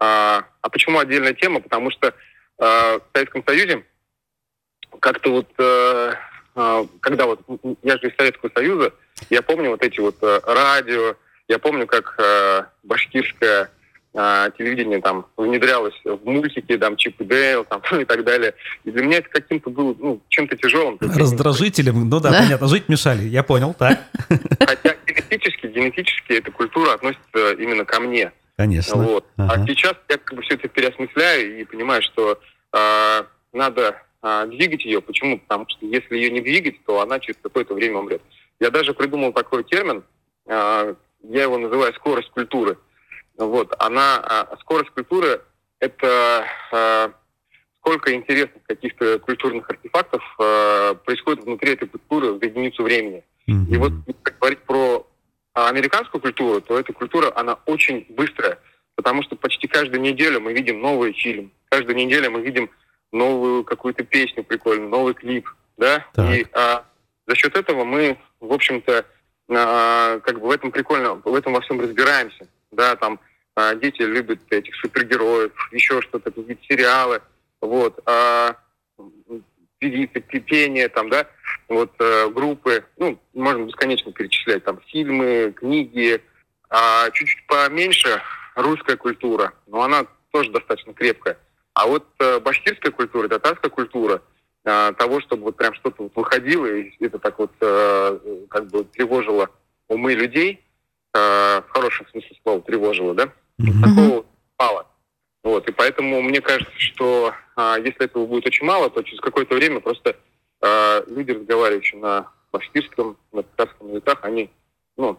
[0.00, 1.60] А, а почему отдельная тема?
[1.60, 2.12] Потому что э,
[2.58, 3.84] в Советском Союзе
[5.00, 6.12] как-то вот, э,
[6.56, 7.40] э, когда вот,
[7.82, 8.92] я же из Советского Союза,
[9.30, 11.16] я помню вот эти вот э, радио,
[11.48, 13.70] я помню, как э, башкирское
[14.14, 18.54] э, телевидение там внедрялось в мультики, там, Чип и Дейл, там, и так далее.
[18.84, 20.98] И для меня это каким-то было, ну, чем-то тяжелым.
[21.00, 22.38] Раздражителем, ну да, Да.
[22.40, 24.00] понятно, жить мешали, я понял, так,
[24.60, 28.32] Хотя генетически, генетически эта культура относится именно ко мне.
[28.56, 28.96] Конечно.
[28.96, 29.26] Вот.
[29.36, 29.54] Ага.
[29.54, 32.38] А сейчас я как бы все это переосмысляю и понимаю, что
[32.72, 35.00] э, надо э, двигать ее.
[35.00, 35.38] Почему?
[35.38, 38.22] Потому что если ее не двигать, то она через какое-то время умрет.
[38.60, 40.04] Я даже придумал такой термин,
[40.46, 42.78] э, я его называю скорость культуры.
[43.36, 43.74] Вот.
[43.78, 45.40] Она, э, скорость культуры–
[45.80, 47.08] это э,
[47.78, 53.22] сколько интересных каких-то культурных артефактов э, происходит внутри этой культуры в единицу времени.
[53.46, 53.66] Мгм.
[53.72, 53.92] И вот
[54.40, 55.06] говорить про
[55.54, 58.58] а, американскую культуру, то эта культура, она очень быстрая,
[58.96, 62.70] потому что почти каждую неделю мы видим новый фильм, каждую неделю мы видим
[63.12, 66.30] новую какую-то песню прикольную, новый клип, да, Так.
[66.34, 66.84] и а,
[67.26, 69.06] за счет этого мы, в общем-то,
[69.48, 73.20] а, как бы в этом прикольно, в этом во всем разбираемся, да, там
[73.54, 77.22] а, дети любят этих супергероев, еще что-то, какие-то сериалы,
[77.60, 78.56] вот, а,
[79.90, 81.26] пение, там, да,
[81.68, 86.22] вот э, группы, ну, можно бесконечно перечислять, там, фильмы, книги,
[86.70, 88.20] а чуть-чуть поменьше
[88.54, 91.38] русская культура, но она тоже достаточно крепкая.
[91.74, 94.22] А вот э, башкирская культура, татарская культура,
[94.64, 98.18] э, того, чтобы вот прям что-то вот выходило, и это так вот э,
[98.48, 99.50] как бы тревожило
[99.88, 100.64] умы людей,
[101.14, 101.18] э,
[101.60, 103.82] в хорошем смысле слова тревожило, да, Мгм.
[103.82, 104.26] такого
[104.58, 104.86] мало.
[105.44, 109.54] Вот, и поэтому мне кажется, что а, если этого будет очень мало, то через какое-то
[109.54, 110.16] время просто
[110.62, 114.50] а, люди, разговаривающие на башкирском, на татарском языках, они
[114.96, 115.18] ну,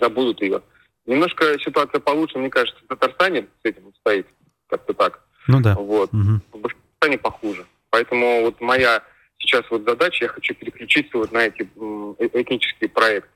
[0.00, 0.62] забудут ее.
[1.04, 4.26] Немножко ситуация получше, мне кажется, в Татарстане с этим стоит
[4.66, 5.20] как-то так.
[5.46, 5.74] Ну да.
[5.74, 6.12] Вот.
[6.12, 6.42] Мгм.
[6.52, 7.66] В Башкортостане похуже.
[7.90, 9.02] Поэтому вот моя
[9.38, 13.30] сейчас вот задача, я хочу переключиться вот на эти э- этнические проекты.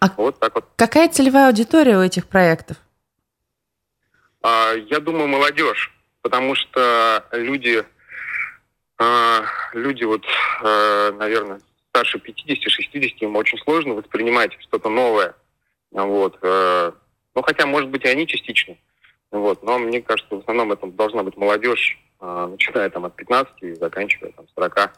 [0.00, 0.66] А- Вот так вот.
[0.76, 2.76] Какая целевая аудитория у этих проектов?
[4.44, 5.90] А, Я думаю, молодежь,
[6.20, 7.82] потому что люди,
[8.98, 9.42] а,
[9.72, 10.22] люди вот,
[10.62, 15.34] а, наверное, старше 50-60, им очень сложно воспринимать что-то новое.
[15.92, 16.38] Вот.
[16.42, 16.92] э,
[17.34, 18.76] Ну, хотя, может быть, и они частично.
[19.30, 19.62] Вот.
[19.62, 24.32] Но мне кажется, в основном это должна быть молодежь, начиная там от 15 и заканчивая
[24.32, 24.92] там 40.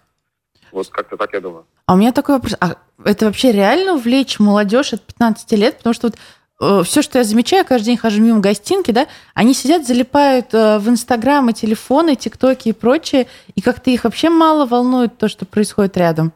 [0.72, 1.66] Вот как-то так я думаю.
[1.86, 2.56] А у меня такой вопрос.
[2.60, 5.78] А это вообще реально увлечь молодежь от 15 лет?
[5.78, 6.16] Потому что вот
[6.58, 10.88] все, что я замечаю, каждый день хожу мимо гостинки, да, они сидят, залипают э, в
[10.88, 15.96] Инстаграм и телефоны, ТикТоки и прочее, и как-то их вообще мало волнует то, что происходит
[15.96, 16.32] рядом.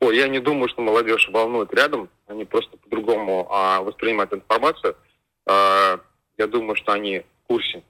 [0.00, 2.08] Ой, я не думаю, что молодежь волнует рядом.
[2.26, 4.96] Они просто по-другому а, воспринимают информацию.
[5.46, 6.00] А,
[6.36, 7.82] я думаю, что они в курсе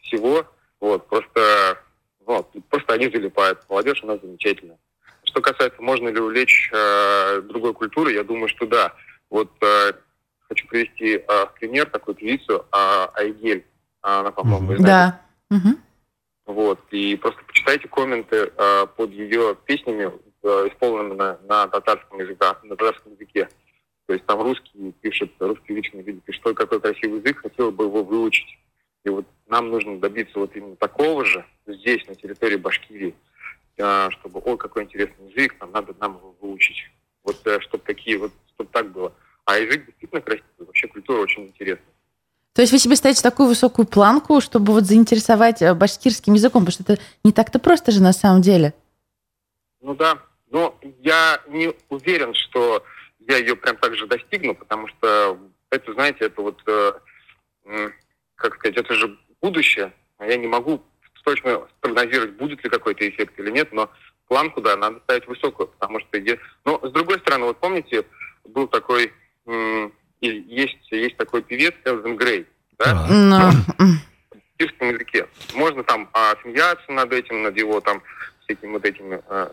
[0.00, 0.46] всего.
[0.80, 1.78] Вот, просто,
[2.24, 3.60] вот, просто они залипают.
[3.68, 4.78] Молодежь у нас замечательная.
[5.24, 8.94] Что касается, можно ли увлечь э, другой культуры, я думаю, что да.
[9.28, 9.92] Вот э,
[10.48, 13.64] хочу привести в пример такую певицу э, Айгель.
[14.00, 14.84] Она, по-моему, знаете.
[14.84, 15.20] Да.
[15.50, 15.78] Мгм.
[16.46, 16.80] Вот.
[16.90, 22.76] И просто почитайте комменты э, под ее песнями, э, исполненными на, на татарском языке, на
[22.76, 23.48] татарском языке.
[24.06, 27.84] То есть там русский пишет, русский личный видит, пишет, что какой красивый язык, хотел бы
[27.84, 28.58] его выучить.
[29.04, 33.14] И вот нам нужно добиться вот именно такого же здесь, на территории Башкирии,
[33.80, 36.90] а, чтобы, ой, какой интересный язык, нам надо нам его выучить.
[37.24, 39.12] Вот э, чтобы такие вот, чтобы так было.
[39.46, 41.86] А язык действительно красивый, вообще культура очень интересная.
[42.52, 46.72] То есть вы себе ставите такую высокую планку, чтобы вот заинтересовать э, башкирским языком, потому
[46.84, 48.74] что это не так-то просто же на самом деле.
[49.80, 50.18] Ну да,
[50.50, 52.84] но я не уверен, что
[53.20, 55.38] я ее прям так же достигну, потому что
[55.70, 56.92] это, знаете, это вот, э,
[58.34, 60.82] как сказать, это же будущее, а я не могу
[61.24, 63.90] точно спрогнозировать, будет ли какой-то эффект или нет, но
[64.28, 66.18] планку, да, надо ставить высокую, потому что...
[66.64, 68.04] Но, с другой стороны, вот помните,
[68.44, 69.12] был такой...
[70.20, 72.46] Есть, есть такой певец Элвин Грей,
[72.78, 73.06] да?
[73.08, 73.50] Но...
[74.30, 75.26] В кирском языке.
[75.54, 78.02] Можно там а, смеяться над этим, над его там
[78.40, 79.20] всякими вот этими...
[79.28, 79.52] А,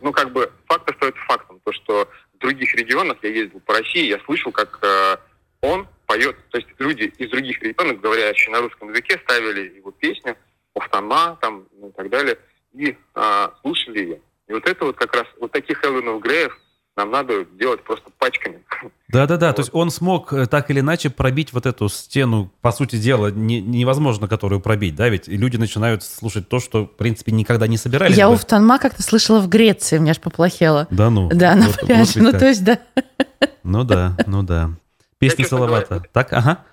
[0.00, 1.60] ну, как бы факт остается фактом.
[1.64, 5.18] То, что в других регионах, я ездил по России, я слышал, как а,
[5.60, 10.36] он поет, то есть люди из других регионов, говорящие на русском языке, ставили его песню,
[10.74, 12.38] Уфтана там ну, и так далее,
[12.72, 14.20] и а, слушали ее.
[14.48, 16.56] И вот это вот как раз, вот таких Элвинов Греев
[16.96, 18.62] нам надо делать просто пачками.
[19.08, 19.56] Да-да-да, вот.
[19.56, 23.28] то есть он смог э, так или иначе пробить вот эту стену, по сути дела,
[23.28, 27.76] не, невозможно которую пробить, да, ведь люди начинают слушать то, что, в принципе, никогда не
[27.76, 28.16] собирались.
[28.16, 28.34] Я бы.
[28.34, 30.86] Уфтанма как-то слышала в Греции, мне аж поплохело.
[30.90, 31.28] Да ну?
[31.32, 32.78] Да, на вот, пляже, вот ну то есть да.
[33.64, 34.70] Ну да, ну да.
[35.18, 36.02] Песня Салавата.
[36.12, 36.64] Так, ага.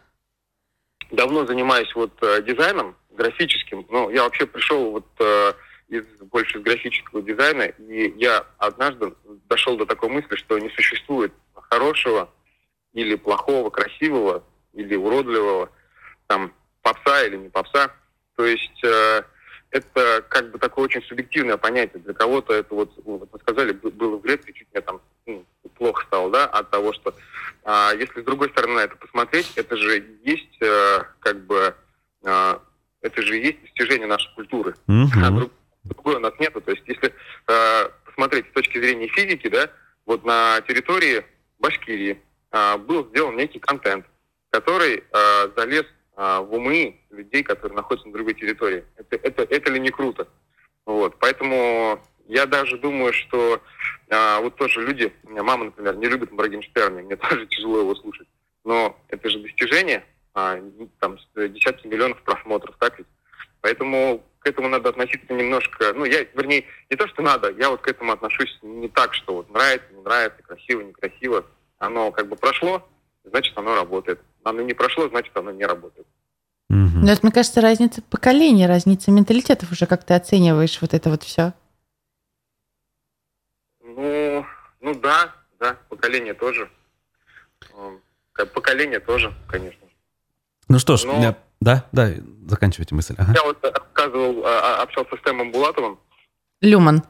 [1.11, 3.85] Давно занимаюсь вот э, дизайном, графическим.
[3.89, 5.53] Ну, я вообще пришел вот э,
[5.91, 9.13] из больше из графического дизайна, и я однажды
[9.49, 12.29] дошел до такой мысли, что не существует хорошего
[12.93, 15.69] или плохого, красивого или уродливого,
[16.27, 17.91] там, попса или не попса.
[18.37, 19.23] То есть э,
[19.69, 22.01] это как бы такое очень субъективное понятие.
[22.01, 26.05] Для кого-то это вот, вот вы сказали, было в Греции, чуть мне там ну, плохо
[26.07, 27.13] стало, да, от того, что
[27.63, 31.75] а, если с другой стороны на это посмотреть, это же есть э, как бы
[32.23, 32.57] э,
[33.01, 34.75] это же и есть достижение нашей культуры.
[34.87, 35.23] Mm-hmm.
[35.23, 35.51] А друг,
[35.83, 36.61] другой у нас нету.
[36.61, 37.13] То есть, если
[37.47, 39.69] э, посмотреть с точки зрения физики, да,
[40.05, 41.25] вот на территории
[41.59, 42.21] Башкирии
[42.51, 44.05] э, был сделан некий контент,
[44.49, 45.85] который э, залез
[46.17, 48.85] э, в умы людей, которые находятся на другой территории.
[48.97, 50.27] Это, это, это ли не круто?
[50.85, 53.61] Вот, поэтому я даже думаю, что
[54.09, 57.95] э, вот тоже люди, у меня мама, например, не любит Моргенштерна, мне тоже тяжело его
[57.95, 58.27] слушать,
[58.63, 60.03] но это же достижение,
[60.33, 60.57] а,
[60.99, 63.07] там десятки миллионов просмотров, так ведь?
[63.61, 67.81] Поэтому к этому надо относиться немножко, ну, я, вернее, не то, что надо, я вот
[67.81, 71.45] к этому отношусь не так, что вот нравится, не нравится, красиво, некрасиво.
[71.77, 72.87] Оно как бы прошло,
[73.23, 74.19] значит, оно работает.
[74.43, 76.07] Оно не прошло, значит, оно не работает.
[76.69, 81.23] Но это, мне кажется, разница поколений, разница менталитетов уже, как ты оцениваешь вот это вот
[81.23, 81.53] все.
[83.83, 84.45] Ну,
[84.79, 86.69] ну да, да, поколение тоже.
[88.53, 89.87] Поколение тоже, конечно.
[90.71, 91.35] Ну что ж, Но...
[91.59, 92.11] да, да,
[92.47, 93.13] заканчивайте мысль.
[93.17, 93.33] Ага.
[93.35, 95.99] Я вот рассказывал, а, а, общался с Тэмом Булатовым.
[96.61, 97.03] Люман.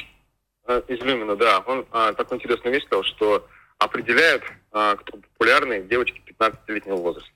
[0.68, 1.60] Э, из Люмина, да.
[1.68, 1.86] Он
[2.16, 3.48] такую интересную вещь сказал, что
[3.78, 7.30] определяют, кто популярный, девочки 15-летнего возраста.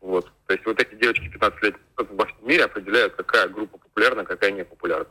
[0.00, 0.30] Вот.
[0.46, 4.52] То есть вот эти девочки 15 лет во всем мире определяют, какая группа популярна, какая
[4.52, 5.08] не популярна.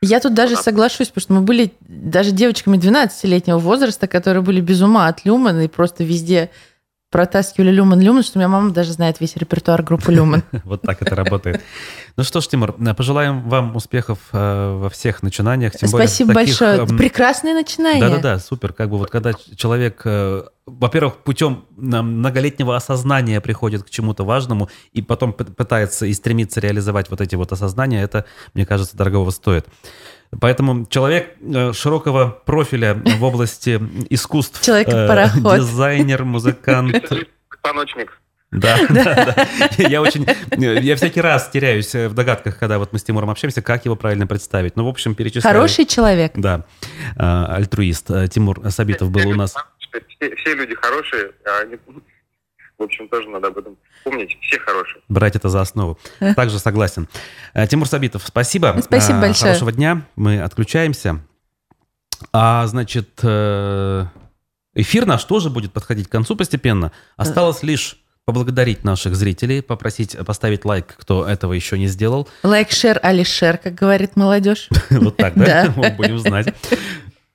[0.00, 0.62] Я тут даже Она...
[0.62, 5.66] соглашусь, потому что мы были даже девочками 12-летнего возраста, которые были без ума от Люмана
[5.66, 6.50] и просто везде
[7.12, 10.42] протаскивали Люман Люман, что у меня мама даже знает весь репертуар группы Люман.
[10.64, 11.60] Вот так это работает.
[12.16, 15.74] Ну что ж, Тимур, пожелаем вам успехов э, во всех начинаниях.
[15.74, 16.80] Спасибо большое.
[16.80, 18.00] Эм, прекрасное начинание.
[18.00, 18.72] Да-да-да, супер.
[18.72, 25.02] Как бы вот когда человек, э, во-первых, путем многолетнего осознания приходит к чему-то важному и
[25.02, 29.66] потом пытается и стремится реализовать вот эти вот осознания, это, мне кажется, дорогого стоит.
[30.40, 37.12] Поэтому человек э, широкого профиля в области искусств, э, дизайнер, музыкант.
[37.62, 38.18] Позвоночник.
[38.50, 39.46] Да, да, да.
[39.78, 40.26] Я очень,
[40.56, 44.26] я всякий раз теряюсь в догадках, когда вот мы с Тимуром общаемся, как его правильно
[44.26, 44.76] представить.
[44.76, 45.54] Ну, в общем, перечисляю.
[45.54, 46.32] Хороший человек.
[46.34, 46.64] Да,
[47.16, 48.08] э, альтруист.
[48.30, 49.54] Тимур Сабитов был у нас.
[49.78, 51.76] Все, все люди хорошие, а они
[52.82, 54.36] в общем, тоже надо об этом помнить.
[54.40, 55.00] Все хорошие.
[55.08, 55.98] Брать это за основу.
[56.36, 57.08] Также согласен.
[57.54, 58.76] Э, Тимур Сабитов, спасибо.
[58.82, 59.52] Спасибо э, большое.
[59.52, 60.02] Хорошего дня.
[60.16, 61.20] Мы отключаемся.
[62.32, 64.06] А, значит, э,
[64.74, 66.90] эфир наш тоже будет подходить к концу постепенно.
[67.16, 72.28] Осталось лишь поблагодарить наших зрителей, попросить поставить лайк, кто этого еще не сделал.
[72.42, 74.68] Лайк, share, алишер, как говорит молодежь.
[74.90, 75.72] Вот так, да?
[75.96, 76.54] Будем знать.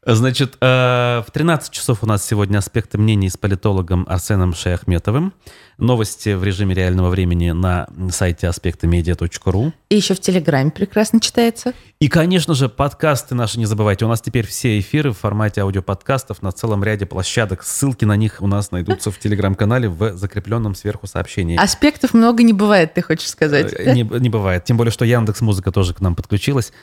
[0.09, 5.33] Значит, э, в 13 часов у нас сегодня аспекты мнений с политологом Арсеном Шаяхметовым.
[5.77, 9.73] Новости в режиме реального времени на сайте аспектамедиа.ру.
[9.89, 11.73] И еще в Телеграме прекрасно читается.
[11.99, 14.05] И, конечно же, подкасты наши не забывайте.
[14.05, 17.63] У нас теперь все эфиры в формате аудиоподкастов на целом ряде площадок.
[17.63, 21.57] Ссылки на них у нас найдутся в Телеграм-канале в закрепленном сверху сообщении.
[21.57, 23.71] Аспектов много не бывает, ты хочешь сказать.
[23.77, 24.63] Э, Не, не бывает.
[24.63, 26.73] Тем более, что Яндекс Музыка тоже к нам подключилась.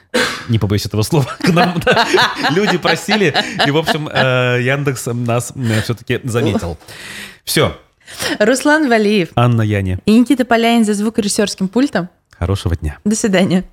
[0.49, 1.27] Не побоюсь этого слова.
[1.41, 1.75] К нам
[2.53, 3.35] люди просили.
[3.67, 6.79] И, в общем, э, Яндекс нас все-таки заметил.
[7.45, 7.77] Все.
[8.39, 9.99] Руслан Валиев Анна Яне.
[10.05, 12.09] и Никита Поляин за звукорежиссерским пультом.
[12.39, 12.99] Хорошего дня.
[13.05, 13.65] До свидания.